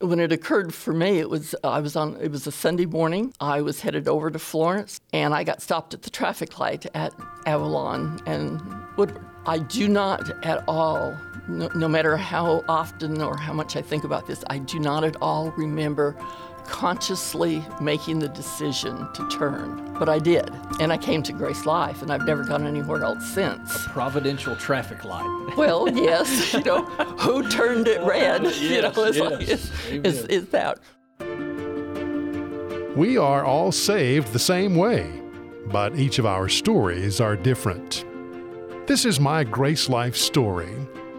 [0.00, 2.16] When it occurred for me, it was I was on.
[2.20, 3.32] It was a Sunday morning.
[3.40, 7.14] I was headed over to Florence, and I got stopped at the traffic light at
[7.46, 8.60] Avalon and
[8.96, 9.24] Woodward.
[9.46, 11.16] I do not at all,
[11.48, 15.04] no, no matter how often or how much I think about this, I do not
[15.04, 16.16] at all remember
[16.66, 19.94] consciously making the decision to turn.
[19.98, 20.50] But I did.
[20.80, 23.86] And I came to Grace Life, and I've never gone anywhere else since.
[23.86, 25.54] A providential traffic light.
[25.56, 26.54] well, yes.
[26.54, 28.44] You know, who turned it red?
[28.44, 29.30] Yes, you know, it's yes.
[29.30, 30.78] like, it's, it's, it's that.
[32.96, 35.10] We are all saved the same way,
[35.66, 38.04] but each of our stories are different.
[38.86, 40.74] This is my Grace Life story,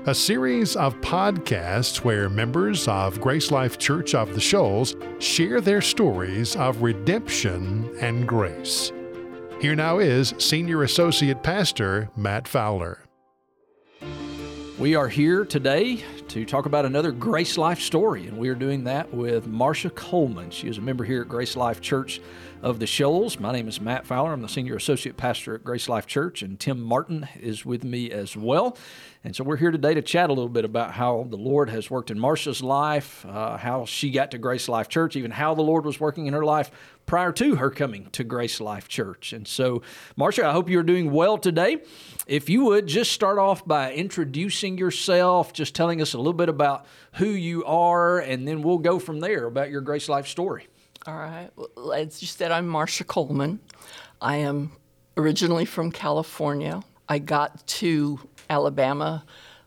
[0.08, 5.82] a series of podcasts where members of Grace Life Church of the Shoals share their
[5.82, 8.92] stories of redemption and grace.
[9.60, 13.02] Here now is Senior Associate Pastor Matt Fowler.
[14.78, 16.04] We are here today
[16.36, 20.50] to talk about another Grace Life story, and we are doing that with Marsha Coleman.
[20.50, 22.20] She is a member here at Grace Life Church
[22.62, 23.40] of the Shoals.
[23.40, 24.34] My name is Matt Fowler.
[24.34, 28.12] I'm the Senior Associate Pastor at Grace Life Church, and Tim Martin is with me
[28.12, 28.78] as well.
[29.24, 31.90] And so we're here today to chat a little bit about how the Lord has
[31.90, 35.62] worked in Marsha's life, uh, how she got to Grace Life Church, even how the
[35.62, 36.70] Lord was working in her life
[37.06, 39.34] prior to her coming to Grace Life Church.
[39.34, 39.82] And so,
[40.18, 41.82] Marsha, I hope you're doing well today.
[42.28, 46.50] If you would just start off by introducing yourself, just telling us a little bit
[46.50, 50.68] about who you are, and then we'll go from there about your Grace Life story.
[51.08, 51.50] All right.
[51.56, 53.60] Well, as you said, I'm Marsha Coleman.
[54.22, 54.72] I am
[55.18, 56.82] originally from California.
[57.08, 59.24] I got to Alabama.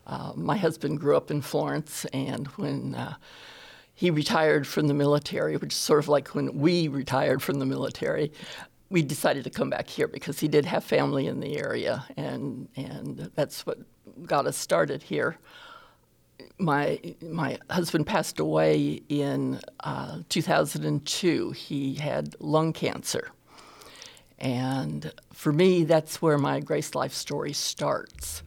[0.07, 3.15] Uh, my husband grew up in Florence, and when uh,
[3.99, 7.67] he retired from the military, which is sort of like when we retired from the
[7.67, 8.31] military,
[8.91, 12.69] we decided to come back here because he did have family in the area, and
[12.77, 13.79] and that's what
[14.25, 15.39] got us started here
[16.59, 21.51] my my husband passed away in uh, 2002.
[21.51, 23.31] He had lung cancer,
[24.39, 28.43] and for me, that's where my Grace Life story starts.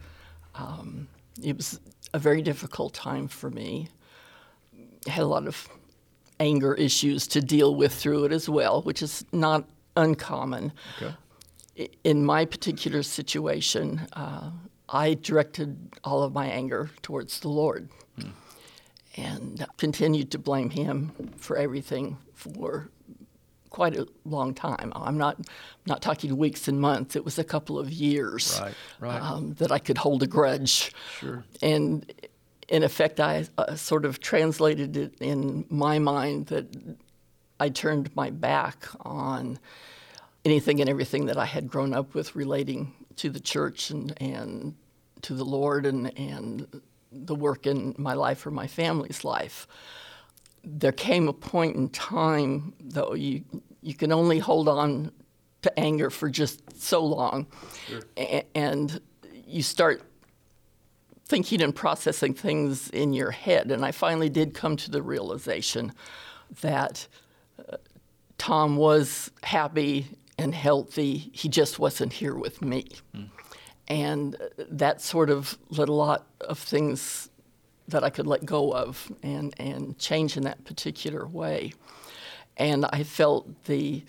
[0.56, 1.08] Um,
[1.42, 1.80] it was
[2.14, 3.88] a very difficult time for me.
[5.08, 5.68] Had a lot of
[6.40, 10.72] anger issues to deal with through it as well, which is not uncommon.
[10.98, 11.14] Okay.
[12.04, 14.52] In my particular situation, uh,
[14.90, 17.90] I directed all of my anger towards the Lord
[19.18, 22.90] and continued to blame Him for everything for
[23.70, 24.92] quite a long time.
[24.96, 25.38] I'm not
[25.86, 27.16] not talking weeks and months.
[27.16, 29.22] It was a couple of years Right, right.
[29.22, 30.94] Um, that I could hold a grudge.
[31.20, 31.44] Sure.
[31.62, 32.12] And
[32.72, 36.74] in effect, I uh, sort of translated it in my mind that
[37.60, 39.60] I turned my back on
[40.46, 44.74] anything and everything that I had grown up with relating to the church and, and
[45.24, 49.68] to the Lord and, and the work in my life or my family's life.
[50.64, 53.44] There came a point in time, though, you,
[53.82, 55.12] you can only hold on
[55.64, 57.48] to anger for just so long.
[58.18, 59.02] A- and
[59.46, 60.04] you start
[61.32, 63.72] thinking and processing things in your head.
[63.72, 65.94] And I finally did come to the realization
[66.62, 67.08] that
[67.58, 67.78] uh,
[68.38, 71.32] Tom was happy and healthy.
[71.32, 72.86] He just wasn't here with me.
[73.88, 77.30] And uh, that sort of let a lot of things
[77.88, 81.72] that I could let go of and, and change in that particular way.
[82.58, 84.04] And I felt the,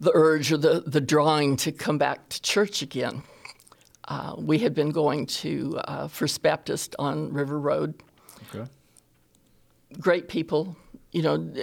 [0.00, 3.22] the urge or the, the drawing to come back to church again.
[4.10, 7.94] Uh, we had been going to uh, First Baptist on River Road.
[8.52, 8.68] Okay.
[10.00, 10.76] Great people,
[11.12, 11.54] you know,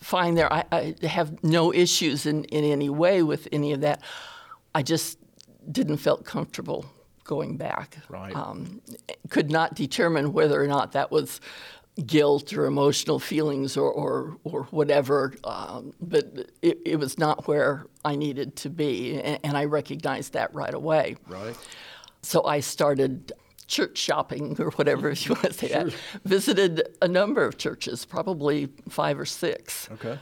[0.00, 0.50] fine there.
[0.52, 4.00] I, I have no issues in, in any way with any of that.
[4.76, 5.18] I just
[5.70, 6.86] didn't felt comfortable
[7.24, 7.98] going back.
[8.08, 8.34] Right.
[8.36, 8.80] Um,
[9.28, 11.40] could not determine whether or not that was
[12.06, 17.86] guilt or emotional feelings or, or, or whatever, um, but it, it was not where
[18.04, 21.16] I needed to be, and, and I recognized that right away.
[21.28, 21.56] Right.
[22.22, 23.32] So I started
[23.66, 25.94] church shopping or whatever if you want to say that.
[26.24, 29.88] Visited a number of churches, probably five or six.
[29.92, 30.18] Okay.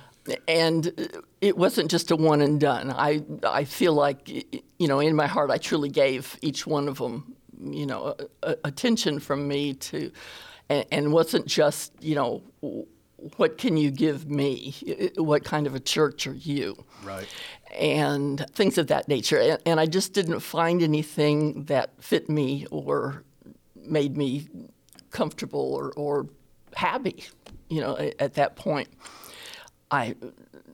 [0.47, 2.93] And it wasn't just a one and done.
[2.93, 6.99] I I feel like you know in my heart I truly gave each one of
[6.99, 10.13] them you know a, a, attention from me to,
[10.73, 12.43] and, and wasn't just you know
[13.37, 14.75] what can you give me?
[15.17, 16.85] What kind of a church are you?
[17.05, 17.29] Right.
[17.73, 19.39] and things of that nature.
[19.39, 23.25] And, and I just didn't find anything that fit me or
[23.75, 24.47] made me
[25.11, 26.27] comfortable or, or
[26.75, 27.25] happy,
[27.69, 28.89] you know, at, at that point.
[29.91, 30.15] I,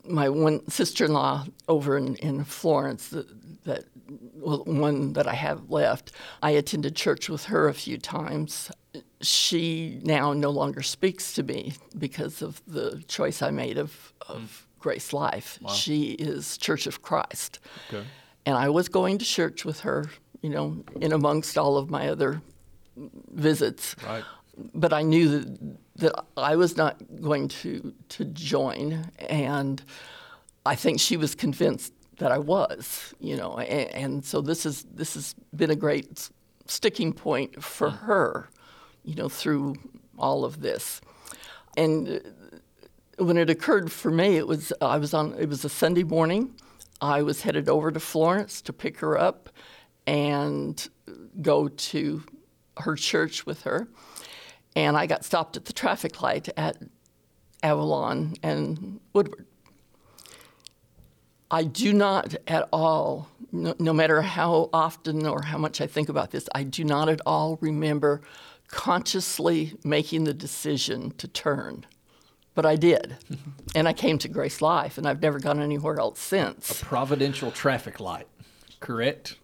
[0.04, 3.26] my one sister-in-law over in, in Florence, that,
[3.64, 3.84] that
[4.34, 6.12] well, one that I have left,
[6.42, 8.70] I attended church with her a few times.
[9.20, 14.40] She now no longer speaks to me because of the choice I made of, of
[14.40, 14.80] mm.
[14.80, 15.58] Grace Life.
[15.74, 17.58] She is Church of Christ.
[17.88, 18.04] Okay.
[18.46, 20.06] And I was going to church with her,
[20.40, 22.40] you know, in amongst all of my other
[23.32, 23.94] visits.
[24.04, 24.24] Right.
[24.74, 29.10] But I knew that, that I was not going to, to join.
[29.28, 29.82] And
[30.64, 33.58] I think she was convinced that I was, you know.
[33.58, 36.30] And, and so this, is, this has been a great
[36.66, 38.48] sticking point for her,
[39.08, 39.74] you know, through
[40.18, 41.00] all of this.
[41.78, 42.20] And
[43.18, 45.34] uh, when it occurred for me, it was I was on.
[45.38, 46.54] It was a Sunday morning.
[47.00, 49.48] I was headed over to Florence to pick her up
[50.06, 50.88] and
[51.40, 52.22] go to
[52.76, 53.88] her church with her.
[54.76, 56.76] And I got stopped at the traffic light at
[57.62, 59.46] Avalon and Woodward.
[61.50, 66.10] I do not at all, no, no, matter how often or how much I think
[66.10, 68.20] about this, I do not at all remember
[68.68, 71.86] consciously making the decision to turn.
[72.54, 73.16] But I did.
[73.74, 76.82] and I came to Grace Life, and I've never gone anywhere else since.
[76.82, 78.26] A providential traffic light,
[78.80, 79.36] correct?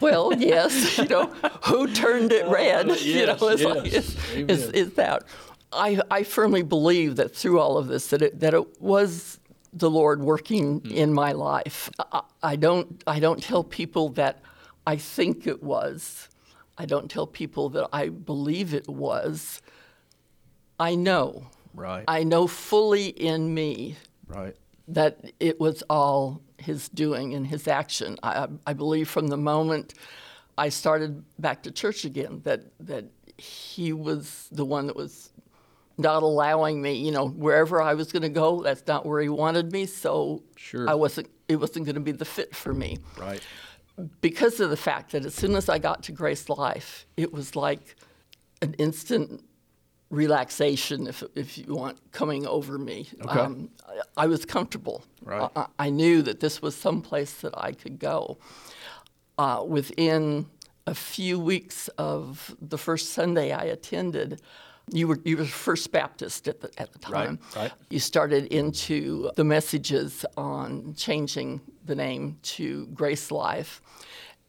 [0.00, 1.26] Well, yes, you know,
[1.64, 2.88] who turned it oh, red?
[2.88, 3.64] yes, you know, it's yes.
[3.64, 4.50] like, is, Amen.
[4.50, 5.24] is, is that.
[5.72, 9.38] I, I firmly believe that through all of this, that it, that it was
[9.72, 10.92] the Lord working mm-hmm.
[10.92, 11.90] in my life.
[12.12, 14.40] I, I don't I don't tell people that
[14.86, 16.28] I think it was.
[16.80, 19.60] I don't tell people that I believe it was.
[20.78, 21.44] I know.
[21.74, 22.04] Right.
[22.08, 23.96] I know fully in me
[24.26, 24.56] right.
[24.88, 28.16] that it was all his doing and his action.
[28.22, 29.92] I, I believe from the moment
[30.56, 33.04] I started back to church again that that
[33.36, 35.28] he was the one that was
[35.98, 39.28] not allowing me, you know, wherever I was going to go, that's not where he
[39.28, 39.84] wanted me.
[39.84, 40.88] So Sure.
[40.88, 41.28] I wasn't.
[41.46, 43.42] It wasn't going to be the fit for me Right.
[44.20, 47.56] Because of the fact that as soon as I got to Grace Life, it was
[47.56, 47.96] like
[48.62, 49.42] an instant
[50.10, 53.08] relaxation, if, if you want, coming over me.
[53.22, 53.40] Okay.
[53.88, 55.04] I, I was comfortable.
[55.22, 55.48] Right.
[55.54, 58.38] I, I knew that this was some place that I could go.
[59.38, 60.46] Uh, within
[60.86, 64.42] a few weeks of the first Sunday I attended,
[64.92, 67.38] you were you were First Baptist at the at the Right, time.
[67.56, 67.72] right.
[67.90, 73.82] You started into the messages on changing the name to Grace Life,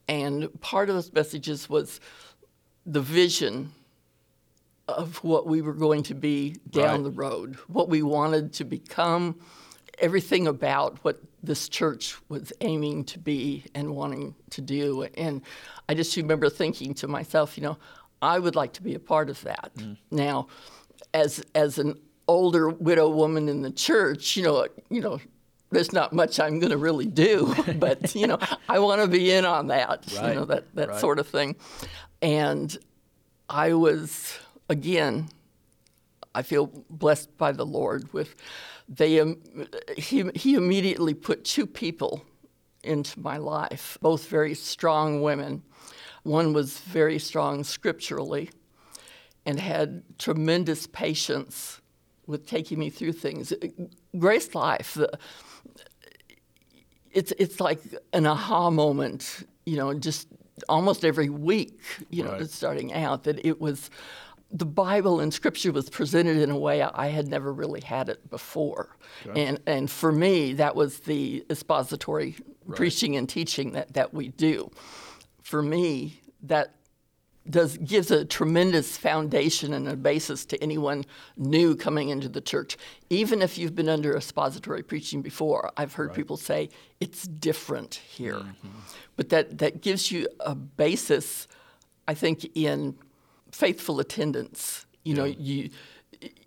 [0.08, 2.00] and part of those messages was
[2.86, 3.72] the vision
[4.88, 7.04] of what we were going to be down Right.
[7.04, 9.40] the road, what we wanted to become,
[10.00, 15.04] everything about what this church was aiming to be and wanting to do.
[15.16, 15.42] And
[15.88, 17.78] I just remember thinking to myself, you know,
[18.22, 19.72] I would like to be a part of that.
[20.10, 20.48] Now,
[21.14, 25.20] as as an older widow woman in the church, you know, you know,
[25.72, 28.38] there's not much I'm going to really do, but you know,
[28.70, 31.00] I want to be in on that, Right, you know, that that right.
[31.00, 31.56] sort of thing.
[32.22, 32.78] And
[33.50, 34.38] I was
[34.70, 35.30] again,
[36.36, 38.36] I feel blessed by the Lord with
[38.88, 39.38] they um,
[39.98, 42.24] he he immediately put two people
[42.84, 45.64] into my life, both very strong women.
[46.24, 48.50] One was very strong scripturally
[49.46, 51.82] and had tremendous patience
[52.28, 53.52] with taking me through things.
[54.18, 55.10] Grace Life, the,
[57.12, 57.80] it's it's like
[58.14, 60.28] an aha moment, you know, just
[60.70, 61.80] almost every week,
[62.10, 62.50] you know, Right.
[62.50, 63.90] starting out that it was
[64.54, 68.30] the Bible and Scripture was presented in a way I had never really had it
[68.30, 68.96] before,
[69.36, 72.36] and and for me that was the expository
[72.76, 74.70] preaching and teaching that that we do.
[75.52, 76.76] For me, that
[77.50, 81.04] does gives a tremendous foundation and a basis to anyone
[81.36, 82.78] new coming into the church.
[83.10, 86.70] Even if you've been under expository preaching before, I've heard people say
[87.02, 88.36] it's different here.
[88.36, 88.70] Mm-hmm.
[89.18, 91.50] But that that gives you a basis,
[92.08, 92.96] I think, in
[93.52, 94.86] faithful attendance.
[95.04, 95.70] You know, you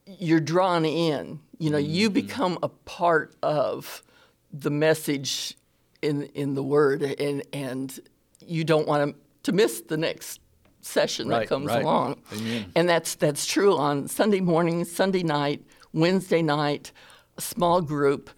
[0.07, 1.41] you're drawn in.
[1.59, 2.15] You know, you mm-hmm.
[2.15, 4.03] become a part of
[4.51, 5.59] the message
[6.01, 8.01] in in the word, and and
[8.47, 10.41] you don't want to to miss the next
[10.81, 11.83] session Right, that comes right.
[11.83, 12.21] along.
[12.33, 12.73] Amen.
[12.75, 16.93] And that's that's true on Sunday morning, Sunday night, Wednesday night,
[17.39, 18.31] small group.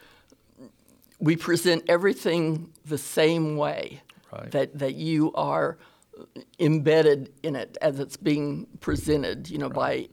[1.18, 4.02] We present everything the same way.
[4.32, 4.50] Right.
[4.50, 5.78] That that you are
[6.58, 10.08] embedded in it as it's being presented, you know, by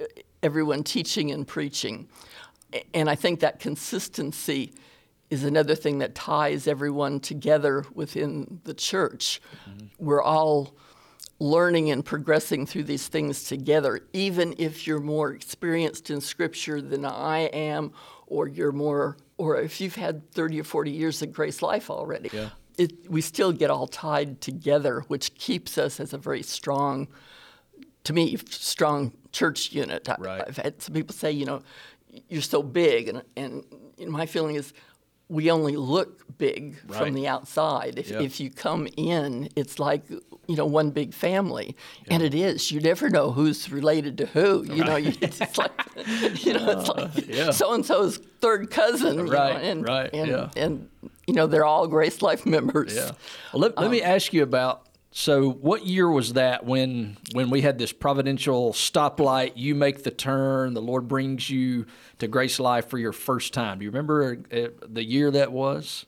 [0.00, 0.04] uh,
[0.42, 2.08] everyone teaching and preaching.
[2.94, 4.72] And I think that consistency
[5.32, 9.40] is another thing that ties everyone together within the church.
[9.66, 9.86] Mm-hmm.
[9.98, 10.76] We're all
[11.38, 17.06] learning and progressing through these things together, even if you're more experienced in Scripture than
[17.06, 17.92] I am,
[18.26, 22.28] or you're more, or if you've had 30 or 40 years of Grace Life already.
[22.30, 22.50] Yeah.
[22.76, 27.08] It, we still get all tied together, which keeps us as a very strong
[28.04, 30.08] to me, strong church unit.
[30.10, 30.42] I- Right.
[30.46, 31.62] I've had some people say, you know,
[32.28, 34.74] you're so big, and and my feeling is.
[35.32, 36.98] We only look big Right.
[36.98, 37.98] from the outside.
[37.98, 38.20] If, Yeah.
[38.20, 41.76] if you come in, it's like you know one big family,
[42.08, 42.70] and it is.
[42.70, 44.64] You never know who's related to who.
[44.64, 45.70] You know, you, it's like
[46.44, 47.10] you know, it's uh,
[47.46, 49.18] like so and so's third cousin.
[49.18, 50.50] you know, Right, and, right, and, yeah.
[50.56, 50.88] and
[51.26, 52.94] you know they're all Grace Life members.
[52.94, 53.12] Yeah.
[53.52, 54.86] Well, let, let me um, ask you about.
[55.14, 59.52] So, what year was that when when we had this providential stoplight?
[59.56, 60.72] You make the turn.
[60.72, 61.84] The Lord brings you
[62.18, 63.78] to Grace Life for your first time.
[63.78, 66.06] Do you remember uh, the year that was?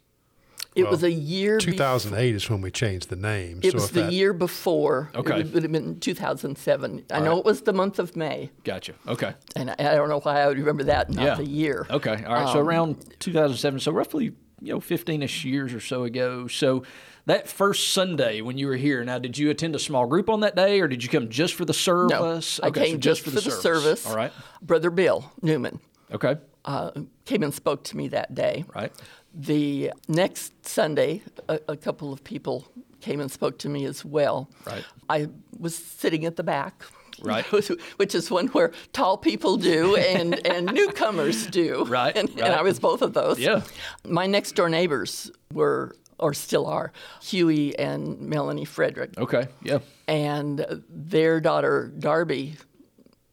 [0.75, 1.59] It was a year.
[1.59, 3.61] bef- 2008 is when we changed the name.
[3.63, 5.11] It so was the that, year before.
[5.15, 5.41] Okay.
[5.41, 7.05] It would have been 2007.
[7.11, 7.39] I know right.
[7.39, 8.95] it was the month of May, Gotcha.
[9.07, 9.35] Okay.
[9.55, 11.35] and I, I don't know why I would remember that, not Yeah.
[11.37, 11.87] the year.
[11.91, 12.25] Okay.
[12.25, 12.53] All right.
[12.53, 13.79] so around 2007.
[13.81, 16.49] So roughly, you know, 15ish years or so ago.
[16.49, 16.83] So
[17.27, 20.41] that first Sunday when you were here, now did you attend a small group on
[20.41, 22.11] that day, or did you come just for the service?
[22.11, 22.61] No, service?
[22.63, 24.07] I Okay, so came just for the, service.
[24.07, 24.33] All right.
[24.63, 25.81] Brother Bill Newman
[26.13, 26.37] Okay.
[26.65, 26.91] uh,
[27.25, 28.65] came and spoke to me that day.
[28.75, 28.93] Right.
[29.35, 32.67] The next Sunday, a, a couple of people
[33.01, 34.49] came and spoke to me as well.
[34.67, 34.85] Right.
[35.11, 35.29] I
[35.59, 36.85] was sitting at the back.
[37.23, 37.45] Right.
[37.97, 41.85] Which is one where tall people do and, and newcomers do.
[41.85, 42.41] Right, And, right.
[42.41, 43.39] and I was both of those.
[43.39, 43.63] Yeah.
[44.07, 46.91] My next door neighbors were, or still are,
[47.21, 49.13] Huey and Melanie Frederick.
[49.19, 49.47] Okay.
[49.63, 49.81] Yeah.
[50.09, 52.57] And their daughter, Darby,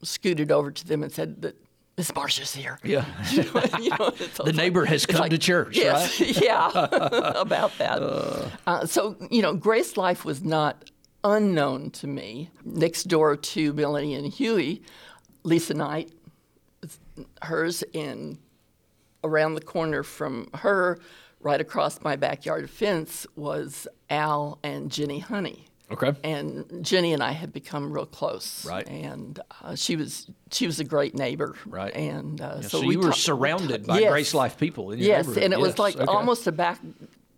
[0.03, 1.55] scooted over to them and said that
[1.98, 2.79] Miss Marsha's here.
[2.83, 3.05] Yeah.
[3.79, 6.69] You know, it's The neighbor has come to church, yes, yeah,
[7.39, 8.01] about that.
[8.67, 10.91] Uh, so you know, Grace Life was not
[11.24, 12.50] unknown to me.
[12.65, 14.81] Next door to Melanie and Huey,
[15.43, 16.12] Lisa Knight,
[17.41, 18.38] hers, in
[19.24, 21.00] around the corner from her,
[21.41, 25.65] right across my backyard fence, was Al and Jenny Honey.
[25.91, 26.13] Okay.
[26.24, 28.65] And Jenny and I had become real close.
[28.65, 28.88] Right.
[28.88, 31.55] And uh, she was she was a great neighbor.
[31.65, 31.93] Right.
[31.93, 34.10] And uh, So, so, we were ta- surrounded by yes.
[34.12, 36.05] Grace Life people Yes, and it was Yes, like okay.
[36.05, 36.79] almost a back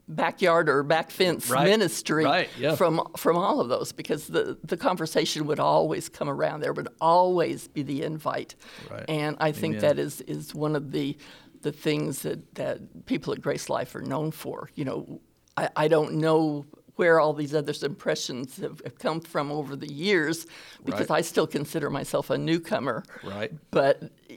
[0.07, 2.75] backyard or back fence Right, ministry right, yeah.
[2.75, 6.60] from from all of those because the the conversation would always come around.
[6.60, 8.55] There would always be the invite,
[8.91, 9.05] Right.
[9.07, 9.81] and I think Amen.
[9.81, 11.17] that is is one of the
[11.63, 14.70] the things that that people at Grace Life are known for.
[14.75, 15.22] You know,
[15.58, 16.65] I, I don't know.
[16.96, 20.46] Where all these other impressions have, have come from over the years,
[20.86, 21.17] because Right.
[21.17, 23.03] I still consider myself a newcomer.
[23.24, 23.51] Right.
[23.72, 24.36] But eh,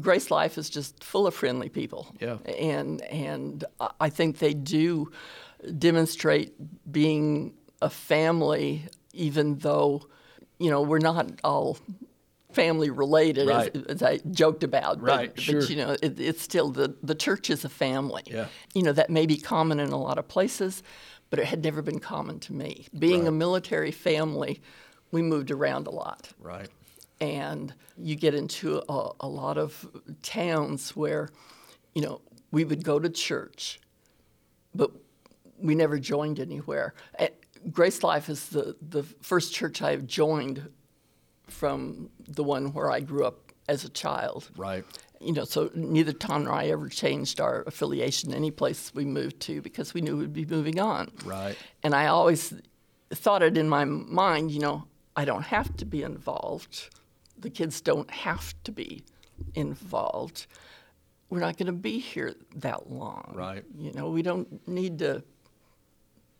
[0.00, 2.06] Grace Life is just full of friendly people.
[2.20, 2.36] Yeah.
[2.56, 5.10] And and I- I think they do
[5.76, 6.52] demonstrate
[6.92, 10.02] being a family, even though,
[10.60, 11.78] you know, we're not all
[12.62, 13.74] family related, Right.
[13.76, 15.00] as, as I joked about.
[15.00, 15.60] But, Right, sure.
[15.60, 18.22] But you know, it, it's still the the church is a family.
[18.26, 18.46] Yeah.
[18.74, 20.82] You know that may be common in a lot of places,
[21.30, 22.86] but it had never been common to me.
[22.98, 24.60] Being a military family,
[25.12, 26.68] we moved around a lot Right.
[27.20, 29.86] and you get into a, a lot of
[30.22, 31.28] towns where,
[31.94, 33.80] you know, we would go to church,
[34.74, 34.90] but
[35.58, 36.94] we never joined anywhere.
[37.72, 40.68] Grace Life is the, the first church I've joined
[41.50, 44.50] from the one where I grew up as a child.
[44.56, 44.84] Right.
[45.20, 49.40] You know, so neither Tom nor I ever changed our affiliation any place we moved
[49.40, 51.10] to because we knew we'd be moving on.
[51.24, 51.56] Right.
[51.82, 52.54] And I always
[53.10, 54.84] thought it in my mind, you know,
[55.16, 56.90] I don't have to be involved.
[57.36, 59.04] The kids don't have to be
[59.54, 60.46] involved.
[61.30, 63.32] We're not going to be here that long.
[63.34, 63.64] Right.
[63.76, 65.22] You know, we don't need to,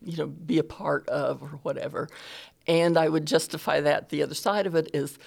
[0.01, 2.09] you know, be a part of or whatever.
[2.67, 4.09] And I would justify that.
[4.09, 5.17] The other side of it is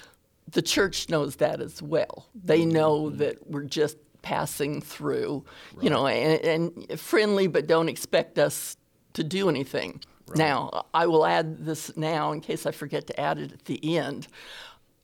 [0.51, 2.29] the church knows that as well.
[2.35, 2.71] They mm-hmm.
[2.71, 3.19] know mm-hmm.
[3.19, 5.45] that we're just passing through,
[5.81, 8.77] you know, and, and friendly, but don't expect us
[9.15, 10.01] to do anything.
[10.35, 13.99] Now, I will add this now in case I forget to add it at the
[13.99, 14.29] end.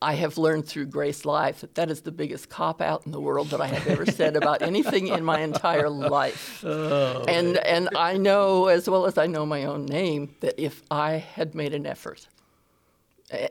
[0.01, 3.21] I have learned through Grace Life that that is the biggest cop out in the
[3.21, 6.65] world that I have ever said about anything in my entire life.
[6.79, 10.83] Oh, and and I know as well as I know my own name that if
[10.91, 12.29] I had made an effort,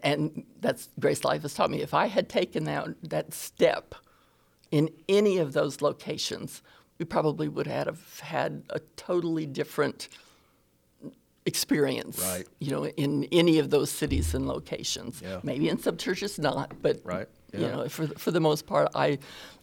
[0.04, 3.96] and that's Grace Life has taught me, if I had taken that that step
[4.72, 6.62] in any of those locations,
[6.98, 10.10] we probably would have had a totally different
[11.48, 12.20] experience.
[12.20, 12.46] Right.
[12.60, 15.22] You know, in any of those cities and locations.
[15.22, 15.40] Yeah.
[15.44, 17.28] Maybe in some churches not, but Right.
[17.54, 19.18] you know, for for the most part, I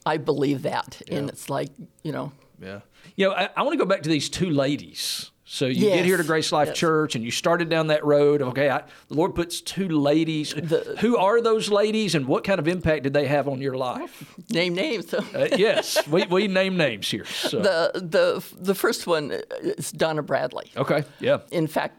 [0.06, 1.70] I believe that, and it's like
[2.02, 2.80] you know, Yeah.
[3.16, 5.30] You know, I, I want to go back to these two ladies.
[5.46, 6.78] So you get here to Grace Life yes.
[6.78, 8.40] Church, and you started down that road.
[8.40, 10.52] Okay, I, the Lord puts two ladies.
[11.00, 14.34] Who are those ladies, and what kind of impact did they have on your life?
[14.50, 15.12] name names.
[15.12, 17.26] Uh, yes, we, we name names here.
[17.26, 17.60] So.
[17.60, 20.70] the the the first one is Donna Bradley.
[20.78, 21.98] okay, yeah, In fact,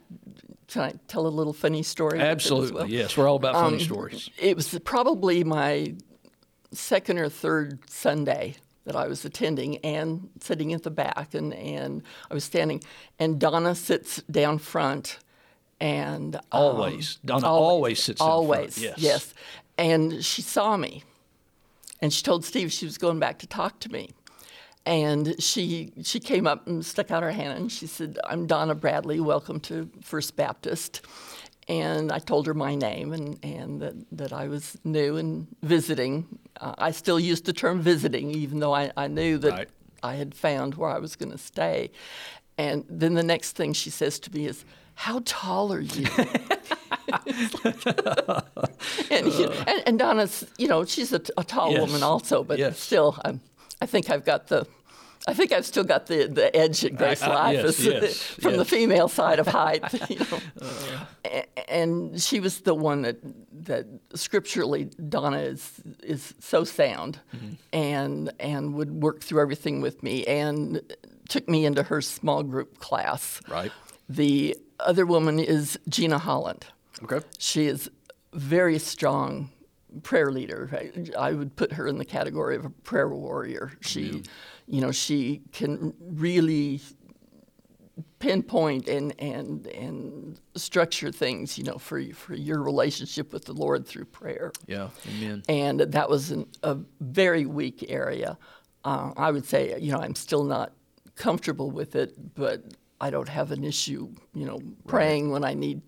[0.68, 2.18] can I tell a little funny story?
[2.18, 2.72] with it as Absolutely.
[2.74, 2.90] well?
[2.90, 4.30] Yes, we're all about funny Um, stories.
[4.40, 5.94] It was probably my
[6.72, 12.02] second or third Sunday that I was attending and sitting at the back, and, and
[12.30, 12.84] I was standing,
[13.20, 15.20] and Donna sits down front,
[15.80, 17.18] and um, Always.
[17.26, 18.32] Donna always sits in front.
[18.34, 18.98] always, Yes.
[18.98, 19.34] yes,
[19.78, 21.04] and she saw me,
[22.02, 24.12] and she told Steve she was going back to talk to me.
[24.88, 28.76] And she she came up and stuck out her hand and she said, "I'm Donna
[28.76, 29.20] Bradley.
[29.20, 31.02] Welcome to First Baptist."
[31.68, 36.28] And I told her my name and, and that, that I was new and visiting.
[36.62, 39.70] Uh, I still used the term visiting, even though I, I knew that Right.
[40.04, 41.90] I had found where I was going to stay.
[42.60, 46.06] And then the next thing she says to me is, How tall are you?
[49.12, 51.82] and, you- and, and Donna's, you know, she's a, a tall Yes.
[51.82, 52.80] woman also, but Yes.
[52.80, 53.42] still, I'm,
[53.82, 54.68] I think I've got the,
[55.28, 58.58] I think I've still got the, the edge at Grace I- Life yes, yes, from
[58.58, 59.84] the female side of height.
[60.10, 60.40] You know.
[61.26, 63.18] A- and she was the one that
[63.66, 67.54] that scripturally Donna is is so sound, Mm-hmm.
[67.74, 70.82] and and would work through everything with me and
[71.28, 73.42] took me into her small group class.
[73.50, 73.72] Right.
[74.08, 76.68] The other woman is Gina Holland.
[77.04, 77.26] Okay.
[77.40, 77.90] She is
[78.34, 79.50] very strong
[80.04, 80.70] prayer leader.
[80.72, 83.72] I, I would put her in the category of a prayer warrior.
[83.82, 84.24] She,
[84.68, 86.82] you know, she can really
[88.20, 93.86] pinpoint and and and structure things, you know, for for your relationship with the Lord
[93.86, 94.52] through prayer.
[94.68, 94.90] Yeah.
[95.08, 95.44] Amen.
[95.48, 98.38] And that was an, a very weak area.
[98.84, 100.74] Uh, I would say, you know, I'm still not
[101.16, 102.64] comfortable with it, but
[103.02, 105.82] I don't have an issue, you know, praying when I need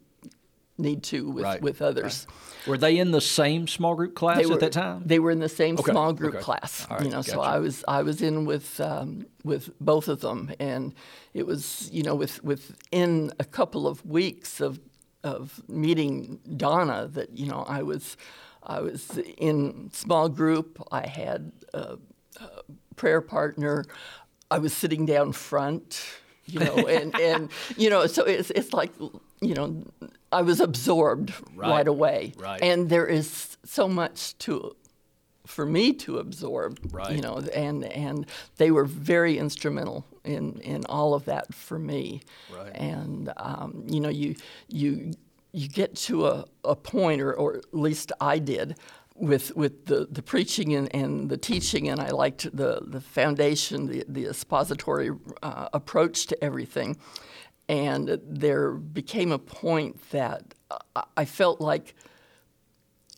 [0.77, 2.27] need to with, Right, with others.
[2.67, 5.03] Were they in the same small group class were at that time?
[5.05, 6.43] They were in the same Okay, small group okay.
[6.43, 6.88] class.
[6.89, 7.41] Right, you know, so.
[7.41, 10.93] I was I was in with um, with both of them, and
[11.34, 14.79] it was you know with within a couple of weeks of
[15.24, 18.17] of meeting Donna that you know I was
[18.63, 20.81] I was in small group.
[20.91, 21.98] I had a,
[22.39, 22.50] a
[22.96, 23.86] prayer partner.
[24.51, 26.05] I was sitting down front.
[26.49, 28.91] You know, and, and you know, so it's it's like
[29.41, 29.84] you know,
[30.32, 32.34] I was absorbed Right, right away.
[32.38, 32.62] right.
[32.62, 34.76] And there is so much to
[35.46, 37.16] for me to absorb Right.
[37.16, 38.26] you know and and
[38.58, 42.22] they were very instrumental in in all of that for me
[42.54, 42.76] Right.
[42.76, 44.36] and um, you know you
[44.68, 45.13] you
[45.54, 48.76] you get to a, a point or, or at least I did
[49.16, 53.88] with with the, the preaching and, and the teaching and I liked the the foundation
[53.88, 55.12] the the expository
[55.42, 56.98] uh, approach to everything
[57.69, 60.53] and there became a point that
[61.15, 61.95] I- felt like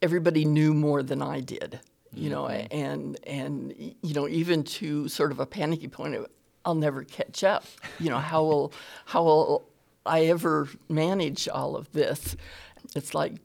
[0.01, 1.79] everybody knew more than I did,
[2.13, 2.67] you know, mm-hmm.
[2.71, 6.27] and and you know even to sort of a panicky point of
[6.65, 7.65] I'll never catch up.
[7.99, 8.73] You know, how will
[9.05, 9.69] how will
[10.05, 12.35] I ever manage all of this?
[12.95, 13.35] It's like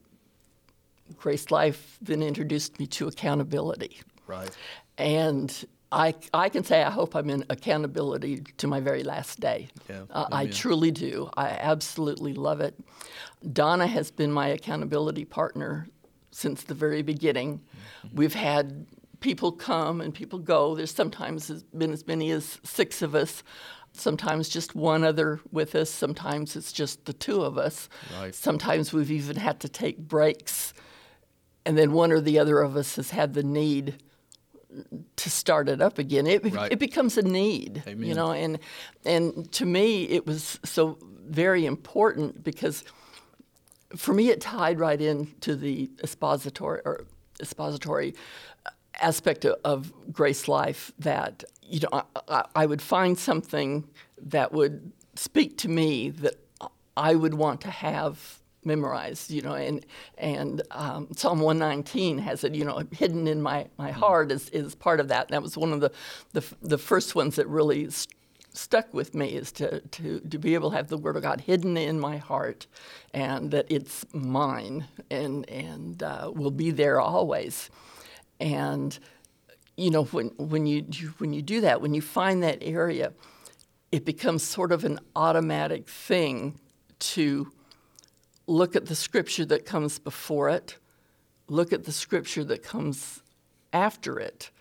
[1.17, 3.99] Grace Life then introduced me to accountability.
[4.27, 4.49] Right.
[4.97, 5.65] And
[5.95, 9.69] I, I can say I hope I'm in accountability to my very last day.
[9.89, 11.29] Yeah, Uh, I truly do.
[11.37, 12.77] I absolutely love it.
[13.53, 15.87] Donna has been my accountability partner
[16.31, 17.61] since the very beginning.
[18.05, 18.17] Mm-hmm.
[18.17, 18.87] We've had
[19.21, 20.75] people come and people go.
[20.75, 23.41] There's sometimes been as many as six of us.
[23.93, 25.89] Sometimes just one other with us.
[25.89, 27.87] Sometimes it's just the two of us.
[28.19, 28.35] Right.
[28.35, 30.73] Sometimes we've even had to take breaks,
[31.65, 34.03] and then one or the other of us has had the need
[35.15, 36.27] to start it up again.
[36.27, 36.71] It, Right.
[36.71, 38.31] it becomes a need, you know.
[38.31, 38.59] And
[39.05, 42.83] and to me, it was so very important because
[43.95, 47.05] for me, it tied right into the expository or
[47.39, 48.15] expository
[49.01, 53.87] aspect of, of Grace Life that you know I, I would find something
[54.21, 56.35] that would speak to me that
[56.97, 59.85] I would want to have memorized, you know, and
[60.17, 64.75] and um, Psalm 119 has it, you know, hidden in my, my heart is, is
[64.75, 65.27] part of that.
[65.27, 65.91] And that was one of the
[66.33, 68.15] the, the first ones that really st-
[68.53, 71.41] stuck with me is to, to to be able to have the Word of God
[71.41, 72.67] hidden in my heart,
[73.13, 77.69] and that it's mine and and uh, will be there always.
[78.39, 78.97] And
[79.77, 83.13] you know when when you you- when you do that, when you find that area,
[83.91, 86.59] it becomes sort of an automatic thing
[86.99, 87.51] to
[88.47, 90.77] look at the scripture that comes before it,
[91.47, 93.21] look at the scripture that comes
[93.73, 94.51] after it,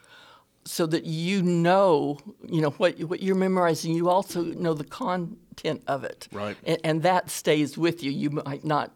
[0.65, 3.95] so that you know, you know what what you're memorizing.
[3.95, 6.57] You also know the content of it, Right.
[6.65, 8.11] and, and that stays with you.
[8.11, 8.93] You might not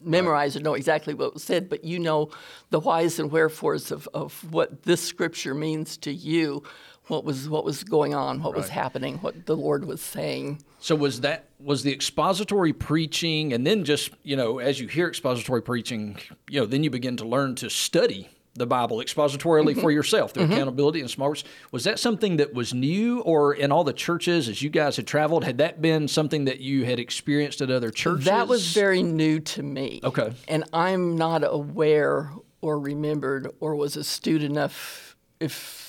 [0.00, 2.30] memorize or know exactly what was said, but you know
[2.70, 6.62] the whys and wherefores of, of what this scripture means to you,
[7.08, 10.62] what was what was going on, what was happening, what the Lord was saying.
[10.78, 15.08] So was that was the expository preaching, and then just you know as you hear
[15.08, 19.80] expository preaching, you know then you begin to learn to study the Bible expositorily for
[19.80, 19.90] mm-hmm.
[19.90, 20.52] yourself through mm-hmm.
[20.52, 21.44] accountability and smart words.
[21.72, 25.06] Was that something that was new, or in all the churches as you guys had
[25.06, 28.26] traveled, had that been something that you had experienced at other churches?
[28.26, 30.00] That was very new to me.
[30.04, 30.32] Okay.
[30.46, 35.83] And I'm not aware or remembered or was astute enough if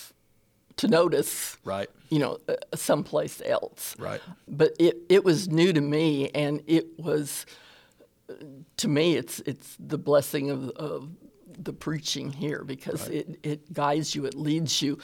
[0.78, 3.96] to notice, right, you know, uh, someplace else.
[3.98, 7.46] right, But it, it was new to me, and it was
[8.78, 11.10] to me it's it's the blessing of, of
[11.58, 14.98] the preaching here because it, it guides you, it leads you.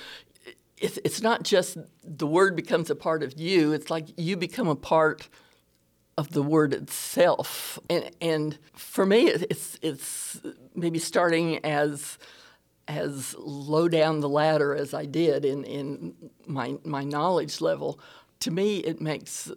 [0.78, 4.68] It's, it's not just the word becomes a part of you, it's like you become
[4.68, 5.30] a part
[6.18, 7.80] of the word itself.
[7.90, 10.42] And, and for me, it's, it's
[10.76, 12.18] maybe starting as
[12.88, 16.14] as low down the ladder as I did in, in
[16.46, 18.00] my, my knowledge level,
[18.42, 19.52] to me, it makes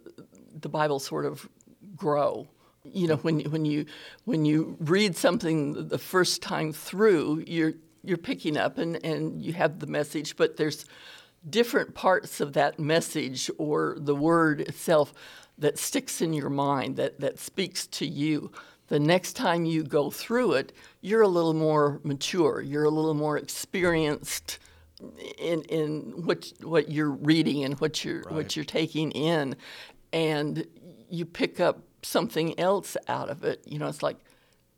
[0.59, 1.47] the Bible sort of
[1.95, 2.47] grow.
[2.83, 3.85] You know, when, when, you,
[4.25, 9.53] when you read something the first time through, you're, you're picking up and, and you
[9.53, 10.85] have the message, but there's
[11.49, 15.13] different parts of that message or the word itself
[15.57, 18.51] that sticks in your mind, that, that speaks to you.
[18.87, 23.15] The next time you go through it, you're a little more mature, you're a little
[23.15, 24.59] more experienced
[25.37, 29.55] in, in what, what you're reading and what you're, what you're taking in.
[30.13, 30.65] And
[31.09, 33.63] you pick up something else out of it.
[33.65, 34.17] You know, it's like,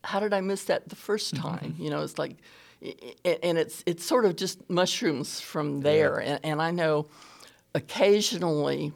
[0.03, 1.75] how did I miss that the first time?
[1.77, 2.37] You know, it's like,
[2.81, 6.19] and it's it's sort of just mushrooms from there.
[6.19, 7.07] And, and I know
[7.73, 8.93] occasionally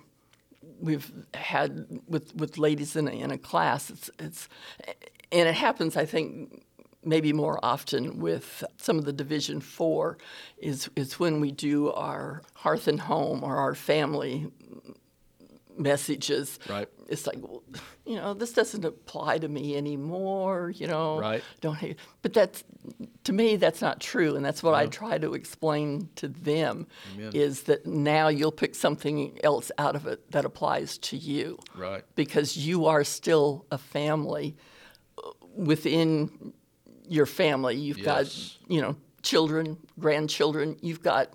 [0.82, 3.90] we've had with with ladies in a, in a class.
[3.90, 4.50] It's it's
[5.32, 5.96] and it happens.
[5.96, 6.64] I think
[7.04, 10.18] maybe more often with some of the Division Four
[10.58, 14.52] is is when we do our hearth and home or our family
[15.82, 16.60] messages.
[16.70, 16.88] Right.
[17.08, 17.64] It's like, well,
[18.06, 20.72] you know, this doesn't apply to me anymore.
[20.74, 21.44] You know, Right.
[21.60, 21.98] Don't hate.
[22.22, 22.64] But that's
[23.26, 26.88] to me, that's not true, and that's what I try to explain to them.
[27.34, 32.04] Is that now you'll pick something else out of it that applies to you, right,
[32.16, 34.56] because you are still a family
[35.18, 36.54] uh, within
[37.08, 37.76] your family.
[37.76, 38.06] You've Yes.
[38.06, 40.78] got, you know, children, grandchildren.
[40.82, 41.34] You've got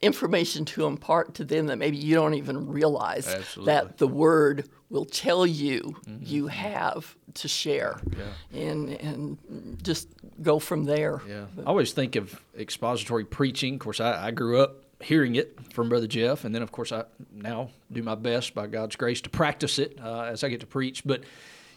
[0.00, 3.72] information to impart to them that maybe you don't even realize Absolutely.
[3.72, 8.58] that the word will tell you you have to share Yeah.
[8.60, 10.08] and and just
[10.40, 11.46] go from there Yeah.
[11.58, 13.74] I always think of expository preaching.
[13.74, 16.90] Of course, I, I grew up hearing it from Brother Jeff, and then, of course,
[16.90, 20.60] I now do my best by God's grace to practice it uh, as I get
[20.60, 21.02] to preach.
[21.04, 21.22] But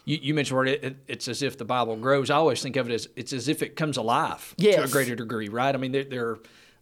[0.04, 2.30] you, you mentioned where it, it, it's as if the Bible grows.
[2.30, 5.14] I always think of it as it's as if it comes alive to a greater
[5.14, 5.72] degree, right?
[5.74, 6.38] I mean, there, there are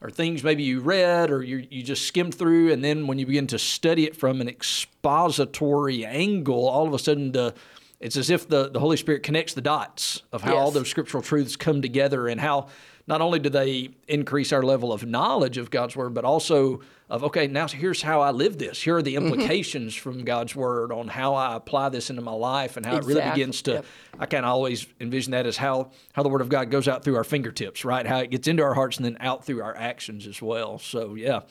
[0.09, 3.47] things maybe you read or you, you just skimmed through, and then when you begin
[3.49, 7.55] to study it from an expository angle, all of a sudden the
[8.01, 11.23] it's as if the, the Holy Spirit connects the dots of how all those scriptural
[11.23, 12.69] truths come together and how
[13.07, 16.81] not only do they increase our level of knowledge of God's word, but also
[17.11, 18.81] of okay, now here's how I live this.
[18.81, 19.27] Here are the Mm-hmm.
[19.27, 23.05] implications from God's word on how I apply this into my life and how it
[23.05, 23.73] really begins to.
[23.73, 23.85] Yep.
[24.19, 27.03] I kind of always envision that as how how the word of God goes out
[27.05, 28.07] through our fingertips, right?
[28.07, 30.79] How it gets into our hearts and then out through our actions as well.
[30.79, 31.45] So yeah, all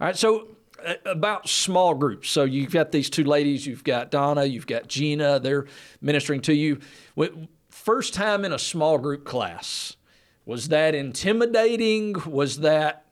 [0.00, 0.16] right.
[0.16, 0.48] So
[0.86, 2.28] uh, about small groups.
[2.30, 3.66] So you've got these two ladies.
[3.66, 4.44] You've got Donna.
[4.44, 5.40] You've got Gina.
[5.40, 5.66] They're
[6.02, 6.78] ministering to you.
[7.70, 9.96] First time in a small group class.
[10.44, 12.14] Was that intimidating?
[12.26, 13.06] Was that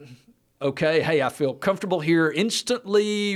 [0.61, 1.03] okay?
[1.03, 3.35] Hey, I feel comfortable here instantly.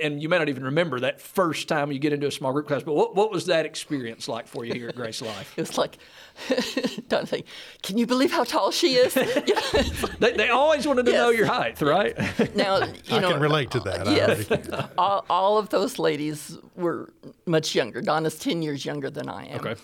[0.00, 2.66] And you may not even remember that first time you get into a small group
[2.66, 5.54] class, but what, what was that experience like for you here at Grace Life?
[5.56, 5.98] it was like
[7.08, 7.44] don't think
[7.82, 9.32] can you believe how tall she is You know,
[9.74, 12.16] it's like- They, they always wanted to know your height, right?
[12.56, 14.08] now you know, I can relate to that.
[14.08, 14.88] I yes.
[14.96, 17.12] all, all of those ladies were
[17.46, 19.74] much younger donna's 10 years younger than i am okay.